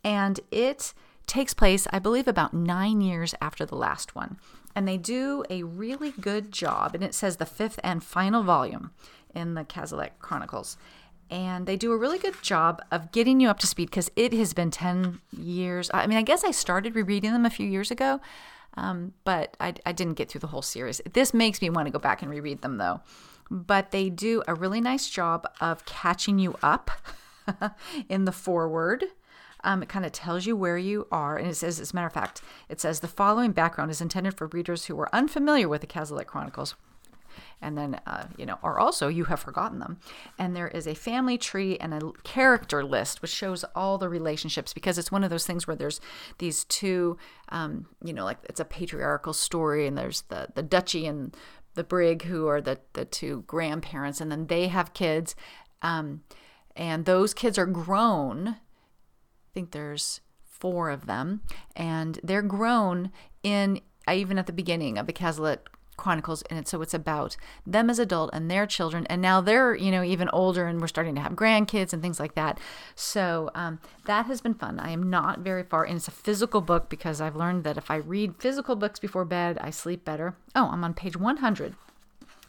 [0.04, 0.94] And it
[1.26, 4.38] takes place, I believe, about nine years after the last one.
[4.74, 6.94] And they do a really good job.
[6.94, 8.90] And it says the fifth and final volume
[9.34, 10.76] in the Cazalet Chronicles.
[11.30, 14.32] And they do a really good job of getting you up to speed because it
[14.32, 15.90] has been 10 years.
[15.94, 18.20] I mean, I guess I started rereading them a few years ago,
[18.76, 21.00] um, but I, I didn't get through the whole series.
[21.12, 23.00] This makes me want to go back and reread them, though.
[23.48, 26.90] But they do a really nice job of catching you up
[28.08, 29.04] in the foreword.
[29.62, 31.36] Um, it kind of tells you where you are.
[31.36, 34.34] And it says, as a matter of fact, it says the following background is intended
[34.34, 36.76] for readers who are unfamiliar with the Cazalet Chronicles.
[37.62, 39.98] And then, uh, you know, or also you have forgotten them.
[40.38, 44.72] And there is a family tree and a character list, which shows all the relationships
[44.72, 46.00] because it's one of those things where there's
[46.38, 47.18] these two,
[47.50, 51.36] um, you know, like it's a patriarchal story, and there's the, the duchy and
[51.74, 55.36] the brig who are the, the two grandparents, and then they have kids.
[55.82, 56.22] Um,
[56.76, 58.48] and those kids are grown.
[58.48, 58.56] I
[59.54, 61.40] think there's four of them,
[61.74, 63.10] and they're grown
[63.42, 63.80] in
[64.10, 65.58] even at the beginning of the Cazalet
[65.96, 69.90] Chronicles, and so it's about them as adult and their children, and now they're you
[69.90, 72.58] know even older, and we're starting to have grandkids and things like that.
[72.94, 74.80] So um, that has been fun.
[74.80, 77.90] I am not very far, and it's a physical book because I've learned that if
[77.90, 80.34] I read physical books before bed, I sleep better.
[80.54, 81.74] Oh, I'm on page 100.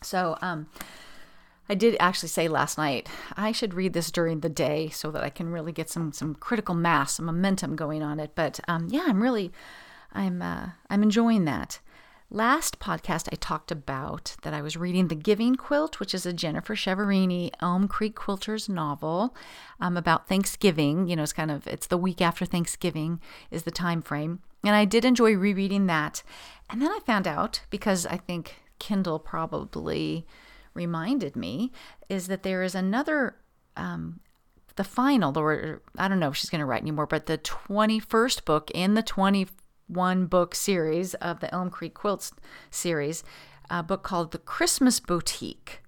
[0.02, 0.68] So um,
[1.72, 3.08] I did actually say last night
[3.38, 6.36] I should read this during the day so that I can really get some some
[6.36, 8.32] critical mass, some momentum going on it.
[8.36, 9.54] But um, yeah, I'm really
[10.12, 11.80] I'm uh, I'm enjoying that.
[12.30, 16.34] Last podcast, I talked about that I was reading The Giving Quilt, which is a
[16.34, 19.34] Jennifer Chiaverini Elm Creek Quilters novel
[19.80, 21.08] um, about Thanksgiving.
[21.08, 24.76] You know, it's kind of it's the week after Thanksgiving is the time frame, and
[24.76, 26.22] I did enjoy rereading that.
[26.70, 30.26] And then I found out because I think Kindle probably
[30.74, 31.72] reminded me
[32.10, 33.36] is that there is another
[33.76, 34.20] um,
[34.76, 38.46] the final or i don't know if she's going to write anymore but the 21st
[38.46, 42.32] book in the 21 book series of the elm creek quilts
[42.70, 43.24] series
[43.70, 45.82] a book called the christmas boutique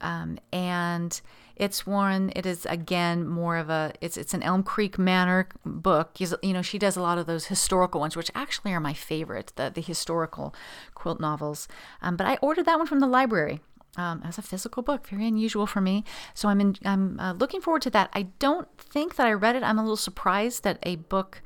[0.00, 1.20] Um, and
[1.56, 2.32] it's one.
[2.36, 3.92] It is again more of a.
[4.00, 6.20] It's it's an Elm Creek Manor book.
[6.20, 9.52] You know, she does a lot of those historical ones, which actually are my favorite.
[9.56, 10.54] The the historical
[10.94, 11.66] quilt novels.
[12.00, 13.60] Um, but I ordered that one from the library.
[13.98, 16.04] Um, as a physical book, very unusual for me.
[16.32, 18.10] So I'm in, I'm uh, looking forward to that.
[18.12, 19.64] I don't think that I read it.
[19.64, 21.42] I'm a little surprised that a book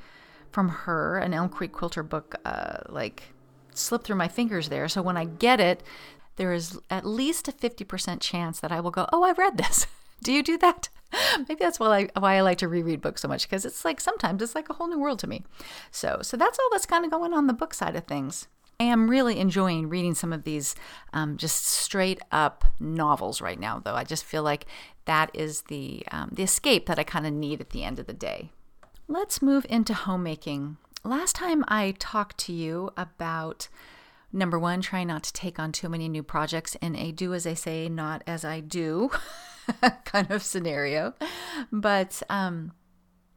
[0.51, 3.33] from her, an Elm Creek Quilter book, uh, like
[3.73, 4.87] slipped through my fingers there.
[4.87, 5.83] So when I get it,
[6.37, 9.87] there is at least a 50% chance that I will go, Oh, I've read this.
[10.23, 10.89] do you do that?
[11.39, 14.01] Maybe that's why I, why I like to reread books so much because it's like
[14.01, 15.45] sometimes it's like a whole new world to me.
[15.91, 18.49] So, so that's all that's kind of going on the book side of things.
[18.83, 20.75] I am really enjoying reading some of these
[21.13, 23.95] um, just straight up novels right now, though.
[23.95, 24.67] I just feel like
[25.05, 28.09] that is the um, the escape that I kind of need at the end of
[28.09, 28.51] the day.
[29.07, 30.79] Let's move into homemaking.
[31.05, 33.69] Last time I talked to you about
[34.33, 37.47] number one, try not to take on too many new projects in a do as
[37.47, 39.13] I say, not as I do
[40.05, 41.15] kind of scenario.
[41.71, 42.73] But um,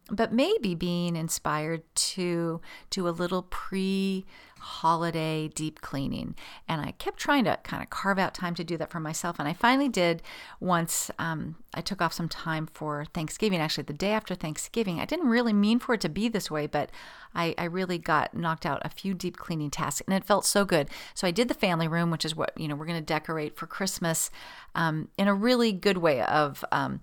[0.10, 4.26] but maybe being inspired to do a little pre
[4.66, 6.36] holiday deep cleaning.
[6.68, 9.38] And I kept trying to kind of carve out time to do that for myself.
[9.38, 10.24] And I finally did
[10.60, 15.00] once um, I took off some time for Thanksgiving, actually, the day after Thanksgiving.
[15.00, 16.90] I didn't really mean for it to be this way, but
[17.36, 20.66] I, I really got knocked out a few deep cleaning tasks and it felt so
[20.66, 20.90] good.
[21.14, 23.56] So I did the family room, which is what, you know, we're going to decorate
[23.56, 24.32] for Christmas
[24.74, 27.02] um, in a really good way of, um,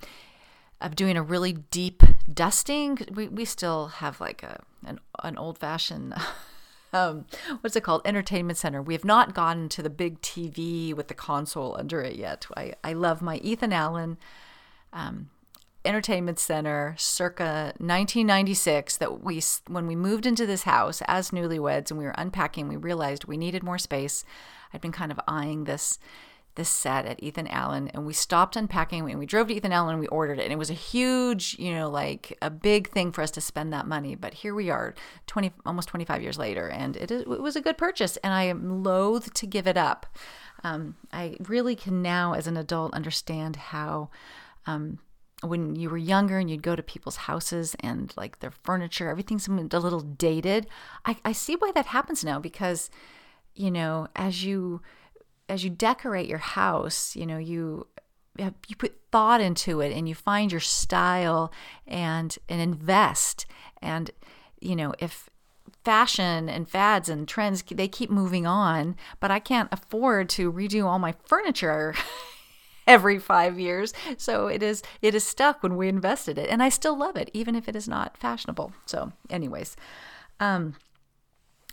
[0.83, 2.99] of doing a really deep dusting.
[3.13, 6.15] We, we still have like a an, an old fashioned
[6.93, 7.25] um,
[7.61, 8.83] what's it called entertainment center.
[8.83, 12.47] We have not gotten to the big TV with the console under it yet.
[12.57, 14.19] I, I love my Ethan Allen
[14.93, 15.31] um,
[15.85, 21.99] entertainment center circa 1996 that we when we moved into this house as newlyweds and
[21.99, 24.25] we were unpacking we realized we needed more space
[24.73, 25.99] i'd been kind of eyeing this
[26.55, 29.95] this set at Ethan Allen and we stopped unpacking and we drove to Ethan Allen
[29.95, 33.11] and we ordered it and it was a huge, you know, like a big thing
[33.11, 34.15] for us to spend that money.
[34.15, 34.95] But here we are
[35.27, 38.45] 20 almost 25 years later and it, is, it was a good purchase and I
[38.45, 40.07] am loath to give it up.
[40.65, 44.11] Um, I really can now as an adult understand how
[44.67, 44.99] um,
[45.43, 49.49] when you were younger and you'd go to people's houses and like their furniture, everything's
[49.49, 50.67] a little dated.
[51.05, 52.91] I, I see why that happens now because,
[53.55, 54.83] you know, as you
[55.53, 57.87] as you decorate your house, you know, you
[58.39, 61.53] you put thought into it and you find your style
[61.87, 63.45] and and invest.
[63.83, 64.11] And
[64.61, 65.29] you know if
[65.85, 70.85] fashion and fads and trends they keep moving on but i can't afford to redo
[70.85, 71.93] all my furniture
[72.87, 73.93] every 5 years.
[74.17, 77.31] So it is it is stuck when we invested it and i still love it
[77.33, 78.73] even if it is not fashionable.
[78.87, 79.77] So anyways
[80.41, 80.77] um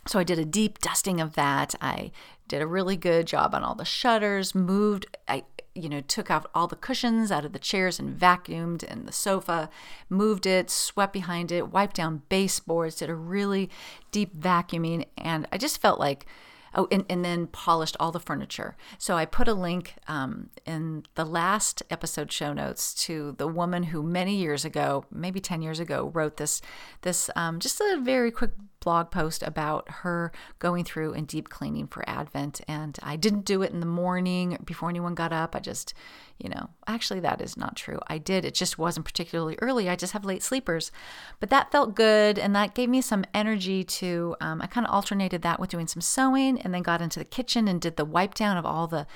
[0.06, 1.74] so I did a deep dusting of that.
[1.80, 2.10] I
[2.48, 6.50] did a really good job on all the shutters, moved, I you know, took out
[6.54, 9.70] all the cushions out of the chairs and vacuumed and the sofa,
[10.08, 13.70] moved it, swept behind it, wiped down baseboards, did a really
[14.10, 16.26] deep vacuuming and I just felt like
[16.72, 18.76] Oh, and, and then polished all the furniture.
[18.96, 23.82] So I put a link um, in the last episode show notes to the woman
[23.82, 26.62] who many years ago, maybe 10 years ago, wrote this,
[27.02, 31.86] this um, just a very quick blog post about her going through and deep cleaning
[31.86, 32.60] for Advent.
[32.66, 35.54] And I didn't do it in the morning before anyone got up.
[35.54, 35.94] I just,
[36.38, 37.98] you know, actually, that is not true.
[38.08, 38.44] I did.
[38.44, 39.88] It just wasn't particularly early.
[39.88, 40.90] I just have late sleepers.
[41.38, 42.38] But that felt good.
[42.38, 45.86] And that gave me some energy to, um, I kind of alternated that with doing
[45.86, 48.86] some sewing and then got into the kitchen and did the wipe down of all
[48.86, 49.06] the,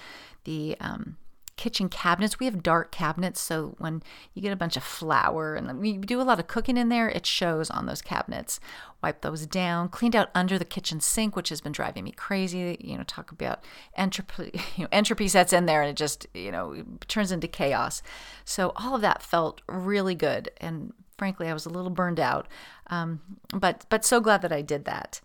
[0.45, 1.17] the, um,
[1.57, 2.39] kitchen cabinets.
[2.39, 4.03] We have dark cabinets, so when
[4.35, 7.09] you get a bunch of flour and we do a lot of cooking in there,
[7.09, 8.61] it shows on those cabinets.
[9.03, 12.77] Wipe those down, cleaned out under the kitchen sink, which has been driving me crazy.
[12.81, 13.63] You know, talk about
[13.97, 18.03] entropy, you know, entropy sets in there and it just, you know, turns into chaos.
[18.45, 20.51] So all of that felt really good.
[20.59, 22.49] And frankly, I was a little burned out.
[22.89, 23.21] Um,
[23.53, 25.21] but but so glad that I did that.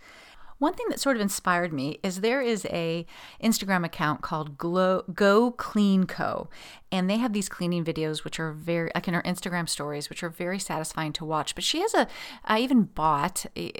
[0.60, 3.06] One thing that sort of inspired me is there is a
[3.42, 6.50] Instagram account called Glow, Go Clean Co.
[6.92, 10.22] And they have these cleaning videos, which are very, like in her Instagram stories, which
[10.22, 11.56] are very satisfying to watch.
[11.56, 12.08] But she has a,
[12.44, 13.72] I even bought a,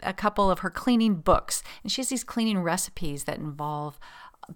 [0.00, 3.98] a couple of her cleaning books, and she has these cleaning recipes that involve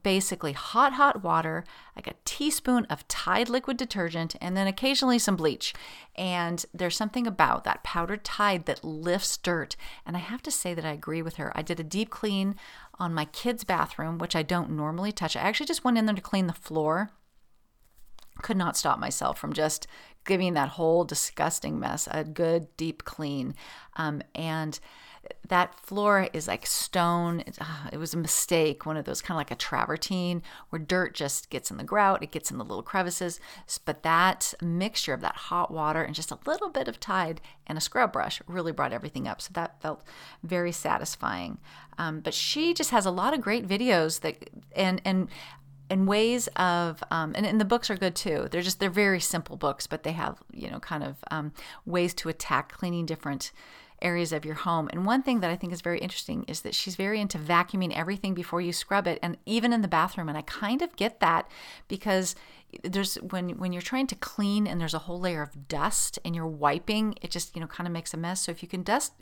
[0.03, 1.65] basically hot, hot water,
[1.97, 5.75] like a teaspoon of Tide liquid detergent, and then occasionally some bleach.
[6.17, 9.77] And there's something about that powdered Tide that lifts dirt.
[10.07, 11.53] And I have to say that I agree with her.
[11.55, 12.57] I did a deep clean
[12.99, 15.37] on my kids' bathroom, which I don't normally touch.
[15.37, 17.11] I actually just went in there to clean the floor.
[18.43, 19.87] Could not stop myself from just
[20.25, 23.55] giving that whole disgusting mess a good deep clean.
[23.97, 24.79] Um, and
[25.49, 27.41] that floor is like stone.
[27.41, 30.79] It, uh, it was a mistake, one of those kind of like a travertine where
[30.79, 33.41] dirt just gets in the grout, it gets in the little crevices.
[33.85, 37.79] But that mixture of that hot water and just a little bit of Tide and
[37.79, 39.41] a scrub brush really brought everything up.
[39.41, 40.05] So that felt
[40.43, 41.59] very satisfying.
[41.97, 45.29] Um, but she just has a lot of great videos that and and
[45.91, 49.21] and ways of um, and, and the books are good too they're just they're very
[49.21, 51.51] simple books but they have you know kind of um,
[51.87, 53.53] ways to attack cleaning different
[54.03, 54.89] areas of your home.
[54.93, 57.97] And one thing that I think is very interesting is that she's very into vacuuming
[57.97, 60.29] everything before you scrub it and even in the bathroom.
[60.29, 61.51] And I kind of get that
[61.89, 62.35] because
[62.83, 66.37] there's when when you're trying to clean and there's a whole layer of dust and
[66.37, 68.43] you're wiping it just you know kind of makes a mess.
[68.43, 69.13] So if you can dust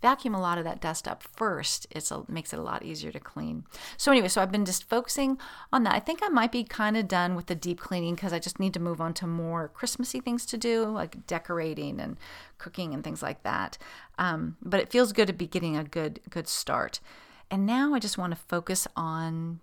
[0.00, 3.10] vacuum a lot of that dust up first it's a, makes it a lot easier
[3.10, 3.64] to clean.
[3.96, 5.38] So anyway so i've been just focusing
[5.72, 5.94] on that.
[5.94, 8.60] I think i might be kind of done with the deep cleaning because i just
[8.60, 12.16] need to move on to more christmassy things to do like decorating and
[12.58, 13.78] cooking and things like that.
[14.18, 17.00] Um, but it feels good to be getting a good good start.
[17.50, 19.60] And now i just want to focus on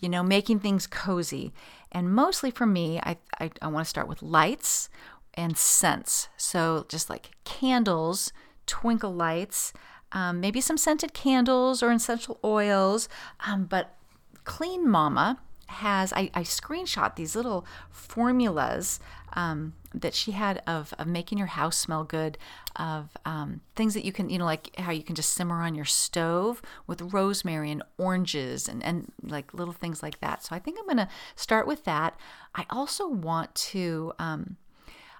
[0.00, 1.52] you know, making things cozy.
[1.96, 4.90] And mostly for me, I, I, I want to start with lights
[5.32, 6.28] and scents.
[6.36, 8.34] So just like candles,
[8.66, 9.72] twinkle lights,
[10.12, 13.08] um, maybe some scented candles or essential oils.
[13.46, 13.96] Um, but
[14.44, 19.00] Clean Mama has, I, I screenshot these little formulas
[19.34, 22.38] um, that she had of, of making your house smell good,
[22.76, 25.74] of um, things that you can, you know, like how you can just simmer on
[25.74, 30.42] your stove with rosemary and oranges and, and like little things like that.
[30.42, 32.18] So I think I'm going to start with that.
[32.54, 34.56] I also want to, um,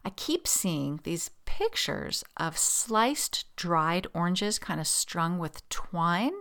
[0.05, 6.32] I keep seeing these pictures of sliced dried oranges kind of strung with twine.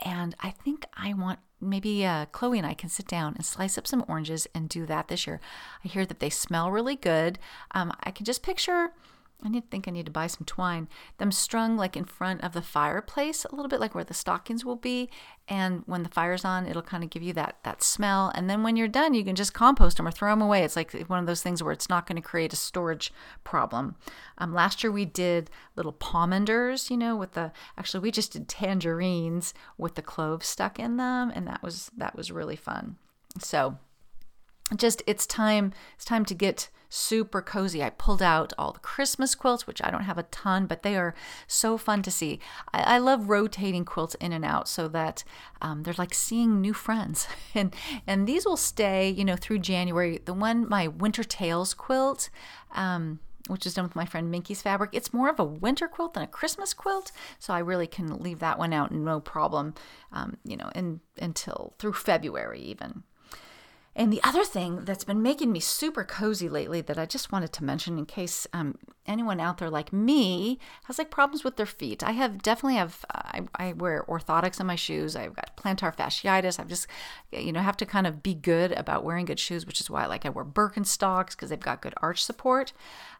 [0.00, 3.78] And I think I want maybe uh, Chloe and I can sit down and slice
[3.78, 5.40] up some oranges and do that this year.
[5.84, 7.38] I hear that they smell really good.
[7.72, 8.90] Um, I can just picture
[9.44, 10.88] I need to think I need to buy some twine.
[11.18, 14.64] Them strung like in front of the fireplace, a little bit like where the stockings
[14.64, 15.10] will be.
[15.46, 18.32] And when the fire's on, it'll kind of give you that that smell.
[18.34, 20.64] And then when you're done, you can just compost them or throw them away.
[20.64, 23.12] It's like one of those things where it's not going to create a storage
[23.44, 23.96] problem.
[24.38, 28.48] Um, last year we did little pomanders, you know, with the actually we just did
[28.48, 32.96] tangerines with the cloves stuck in them, and that was that was really fun.
[33.38, 33.78] So
[34.76, 37.82] just it's time it's time to get super cozy.
[37.82, 40.96] I pulled out all the Christmas quilts, which I don't have a ton, but they
[40.96, 41.14] are
[41.48, 42.38] so fun to see.
[42.72, 45.24] I, I love rotating quilts in and out so that
[45.60, 47.74] um, they're like seeing new friends, and
[48.06, 50.20] and these will stay, you know, through January.
[50.24, 52.30] The one my Winter Tales quilt.
[52.72, 54.88] Um, which is done with my friend Minky's fabric.
[54.94, 58.38] It's more of a winter quilt than a Christmas quilt, so I really can leave
[58.38, 59.74] that one out no problem,
[60.12, 63.02] um, you know, in, until through February even.
[63.96, 67.52] And the other thing that's been making me super cozy lately that I just wanted
[67.52, 68.76] to mention in case um,
[69.06, 72.02] anyone out there like me has like problems with their feet.
[72.02, 75.14] I have definitely have I, I wear orthotics in my shoes.
[75.14, 76.58] I've got plantar fasciitis.
[76.58, 76.88] I've just
[77.30, 80.06] you know have to kind of be good about wearing good shoes, which is why
[80.06, 82.72] like I wear Birkenstocks because they've got good arch support.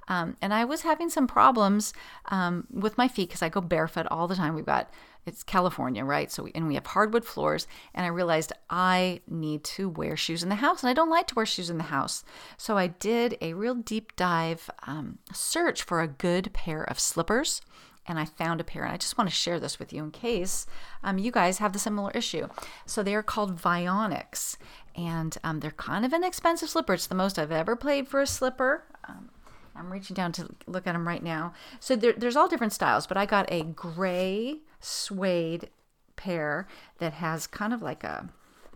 [0.09, 1.95] Um, and I was having some problems
[2.27, 4.55] um, with my feet because I go barefoot all the time.
[4.55, 4.91] We've got
[5.27, 6.31] it's California, right?
[6.31, 7.66] So, we, and we have hardwood floors.
[7.95, 11.27] And I realized I need to wear shoes in the house, and I don't like
[11.29, 12.25] to wear shoes in the house.
[12.57, 17.61] So, I did a real deep dive um, search for a good pair of slippers.
[18.07, 20.11] And I found a pair, and I just want to share this with you in
[20.11, 20.66] case
[21.03, 22.49] um, you guys have the similar issue.
[22.85, 24.57] So, they are called Vionics,
[24.95, 26.95] and um, they're kind of an expensive slipper.
[26.95, 28.85] It's the most I've ever paid for a slipper.
[29.09, 29.31] Um,
[29.77, 31.53] I'm reaching down to look at them right now.
[31.81, 35.70] So there, there's all different styles, but I got a gray suede
[36.16, 36.66] pair
[36.99, 38.28] that has kind of like a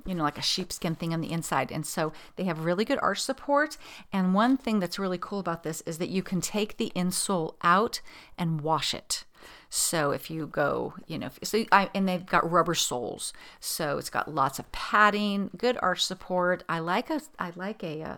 [0.07, 1.71] you know, like a sheepskin thing on the inside.
[1.71, 3.77] And so they have really good arch support.
[4.11, 7.57] And one thing that's really cool about this is that you can take the insole
[7.63, 8.01] out
[8.39, 9.25] and wash it.
[9.69, 14.09] So if you go, you know, so I, and they've got rubber soles, so it's
[14.09, 16.65] got lots of padding, good arch support.
[16.69, 18.17] I like a, I like a, a uh,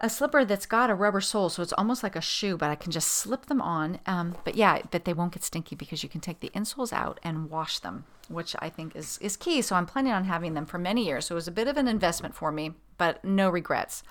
[0.00, 2.74] a slipper that's got a rubber sole, so it's almost like a shoe, but I
[2.74, 4.00] can just slip them on.
[4.06, 7.20] Um, but yeah, but they won't get stinky because you can take the insoles out
[7.22, 9.60] and wash them, which I think is is key.
[9.60, 11.26] So I'm planning on having them for many years.
[11.26, 14.02] So it was a bit of an investment for me, but no regrets.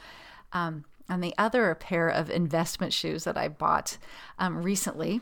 [0.53, 3.97] Um, and the other pair of investment shoes that I bought
[4.37, 5.21] um, recently,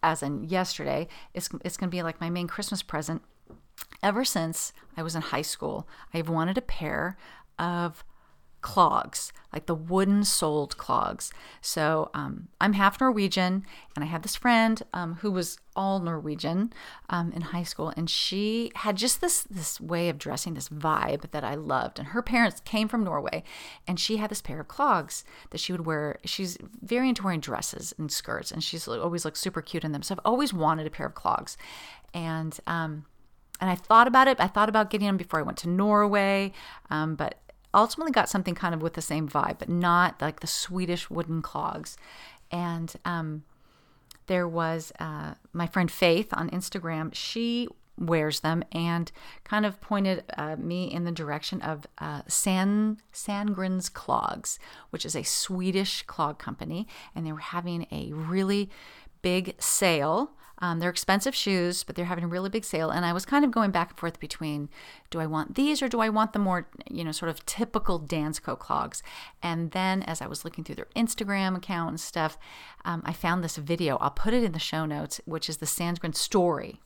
[0.00, 3.22] as in yesterday, it's it's going to be like my main Christmas present.
[4.00, 7.16] Ever since I was in high school, I've wanted a pair
[7.58, 8.04] of
[8.64, 11.30] clogs, like the wooden soled clogs.
[11.60, 16.72] So um, I'm half Norwegian, and I had this friend um, who was all Norwegian
[17.10, 21.30] um, in high school, and she had just this this way of dressing, this vibe
[21.32, 21.98] that I loved.
[21.98, 23.44] And her parents came from Norway,
[23.86, 26.18] and she had this pair of clogs that she would wear.
[26.24, 30.02] She's very into wearing dresses and skirts, and she's always looked super cute in them.
[30.02, 31.58] So I've always wanted a pair of clogs,
[32.14, 33.04] and um,
[33.60, 34.40] and I thought about it.
[34.40, 36.52] I thought about getting them before I went to Norway,
[36.88, 37.43] um, but
[37.74, 41.42] ultimately got something kind of with the same vibe, but not like the Swedish wooden
[41.42, 41.96] clogs.
[42.50, 43.44] And um,
[44.26, 47.14] there was uh, my friend Faith on Instagram.
[47.14, 47.68] She
[47.98, 49.10] wears them and
[49.44, 54.58] kind of pointed uh, me in the direction of uh, San Sandgrens Clogs,
[54.90, 58.70] which is a Swedish clog company, and they were having a really
[59.22, 60.32] big sale
[60.64, 62.88] um, they're expensive shoes, but they're having a really big sale.
[62.88, 64.70] And I was kind of going back and forth between
[65.10, 68.00] do I want these or do I want the more, you know, sort of typical
[68.00, 69.02] Dansko clogs?
[69.42, 72.38] And then as I was looking through their Instagram account and stuff,
[72.86, 73.98] um, I found this video.
[73.98, 76.80] I'll put it in the show notes, which is the Sandgren story.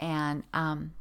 [0.00, 0.94] And um,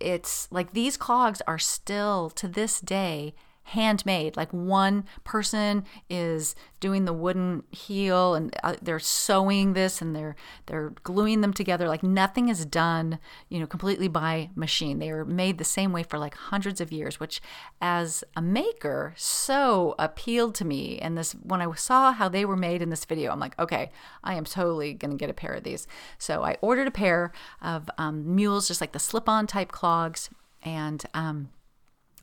[0.00, 3.34] it's like these clogs are still to this day
[3.64, 4.36] handmade.
[4.36, 10.36] Like one person is doing the wooden heel and uh, they're sewing this and they're
[10.66, 11.88] they're gluing them together.
[11.88, 14.98] Like nothing is done, you know, completely by machine.
[14.98, 17.40] They are made the same way for like hundreds of years, which
[17.80, 20.98] as a maker so appealed to me.
[20.98, 23.90] And this when I saw how they were made in this video, I'm like, okay,
[24.22, 25.86] I am totally gonna get a pair of these.
[26.18, 30.28] So I ordered a pair of um, mules, just like the slip-on type clogs,
[30.62, 31.48] and um,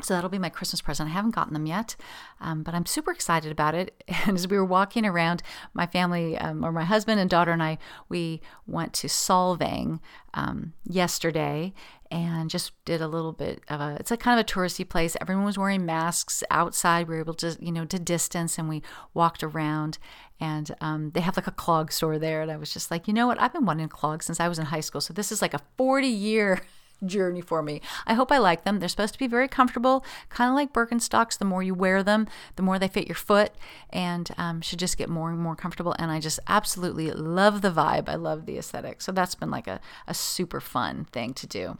[0.02, 1.10] so that'll be my Christmas present.
[1.10, 1.96] I haven't gotten them yet,
[2.40, 4.04] um, but I'm super excited about it.
[4.28, 5.42] And as we were walking around,
[5.74, 10.00] my family, um, or my husband and daughter and I, we went to Solvang
[10.34, 11.74] um, yesterday
[12.12, 13.98] and just did a little bit of a.
[14.00, 15.16] It's a kind of a touristy place.
[15.22, 17.08] Everyone was wearing masks outside.
[17.08, 18.84] We were able to, you know, to distance, and we
[19.14, 19.98] walked around.
[20.40, 23.14] And um, they have like a clog store there, and I was just like, you
[23.14, 23.40] know what?
[23.40, 25.02] I've been wanting a clog since I was in high school.
[25.02, 26.62] So this is like a 40 year
[27.06, 27.82] journey for me.
[28.06, 28.80] I hope I like them.
[28.80, 31.38] They're supposed to be very comfortable, kind of like Birkenstocks.
[31.38, 33.52] The more you wear them, the more they fit your foot
[33.90, 35.96] and um, should just get more and more comfortable.
[36.00, 38.10] And I just absolutely love the vibe.
[38.10, 39.02] I love the aesthetic.
[39.02, 41.78] So that's been like a, a super fun thing to do.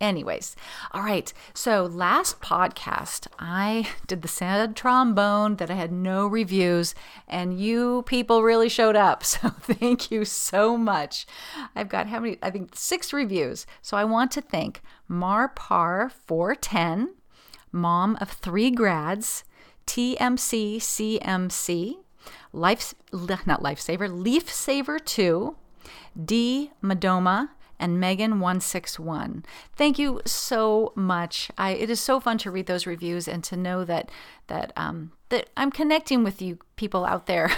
[0.00, 0.56] Anyways,
[0.92, 1.32] all right.
[1.54, 6.94] So last podcast, I did the sad trombone that I had no reviews,
[7.28, 9.22] and you people really showed up.
[9.34, 11.26] So thank you so much.
[11.74, 12.38] I've got how many?
[12.42, 13.66] I think six reviews.
[13.82, 14.80] So I want to thank
[15.10, 17.08] Marpar410,
[17.72, 19.44] mom of three grads,
[19.86, 21.96] TMC CMC,
[22.52, 25.56] Life, not Lifesaver, Leaf Saver 2,
[26.22, 27.50] D Madoma,
[27.84, 29.44] and Megan161.
[29.76, 31.50] Thank you so much.
[31.58, 34.10] I, it is so fun to read those reviews and to know that
[34.46, 37.50] that um, that I'm connecting with you people out there.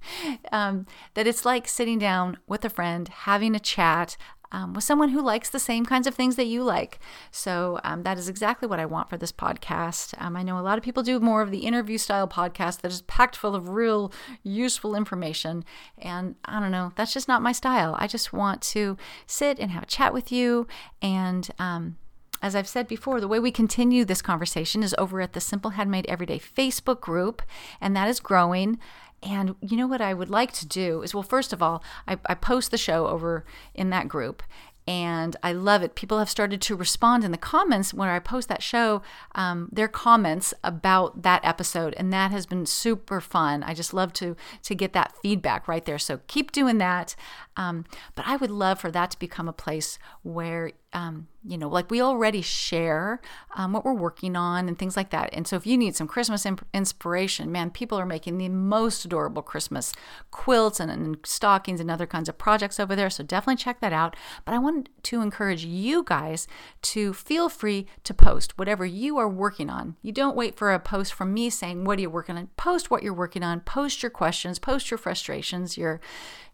[0.52, 4.16] um, that it's like sitting down with a friend, having a chat
[4.52, 7.00] um, with someone who likes the same kinds of things that you like.
[7.30, 10.14] So um, that is exactly what I want for this podcast.
[10.18, 12.92] Um, I know a lot of people do more of the interview style podcast that
[12.92, 15.64] is packed full of real useful information.
[15.98, 17.96] And I don't know, that's just not my style.
[17.98, 18.96] I just want to
[19.26, 20.66] sit and have a chat with you
[21.00, 21.96] and, um,
[22.42, 25.70] as I've said before, the way we continue this conversation is over at the Simple
[25.70, 27.40] Handmade Everyday Facebook group,
[27.80, 28.80] and that is growing.
[29.22, 32.18] And you know what I would like to do is, well, first of all, I,
[32.26, 33.44] I post the show over
[33.74, 34.42] in that group
[34.86, 35.94] and I love it.
[35.94, 39.02] People have started to respond in the comments when I post that show,
[39.34, 43.62] um, their comments about that episode, and that has been super fun.
[43.62, 45.98] I just love to to get that feedback right there.
[45.98, 47.14] So keep doing that.
[47.56, 51.68] Um, but I would love for that to become a place where um, you know,
[51.68, 53.20] like we already share
[53.56, 55.30] um, what we're working on and things like that.
[55.32, 59.04] And so, if you need some Christmas imp- inspiration, man, people are making the most
[59.04, 59.92] adorable Christmas
[60.30, 63.10] quilts and, and, stockings and other kinds of projects over there.
[63.10, 64.14] So, definitely check that out.
[64.44, 66.46] But I want to encourage you guys
[66.82, 69.96] to feel free to post whatever you are working on.
[70.02, 72.48] You don't wait for a post from me saying, What are you working on?
[72.56, 76.00] Post what you're working on, post your questions, post your frustrations, your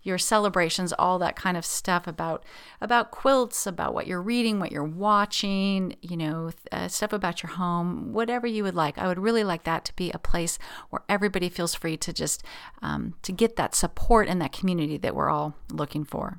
[0.03, 2.45] your celebrations, all that kind of stuff about
[2.81, 7.53] about quilts, about what you're reading, what you're watching, you know, uh, stuff about your
[7.53, 8.99] home, whatever you would like.
[8.99, 10.59] I would really like that to be a place
[10.91, 12.43] where everybody feels free to just
[12.83, 16.39] um, to get that support and that community that we're all looking for.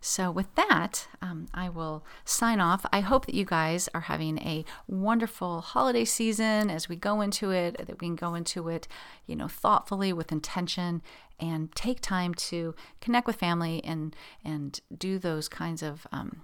[0.00, 2.84] So, with that, um, I will sign off.
[2.92, 7.50] I hope that you guys are having a wonderful holiday season as we go into
[7.50, 8.88] it, that we can go into it,
[9.26, 11.02] you know, thoughtfully with intention
[11.40, 14.14] and take time to connect with family and
[14.44, 16.42] and do those kinds of um,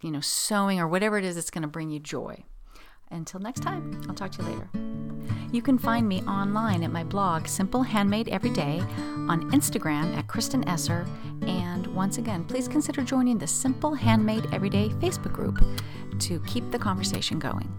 [0.00, 2.44] you know sewing or whatever it is that's going to bring you joy
[3.10, 4.70] Until next time, I'll talk to you later.
[5.50, 8.80] You can find me online at my blog, Simple Handmade Every Day,
[9.28, 11.06] on Instagram at Kristen Esser,
[11.42, 15.62] and once again, please consider joining the Simple Handmade Everyday Facebook group
[16.20, 17.72] to keep the conversation going.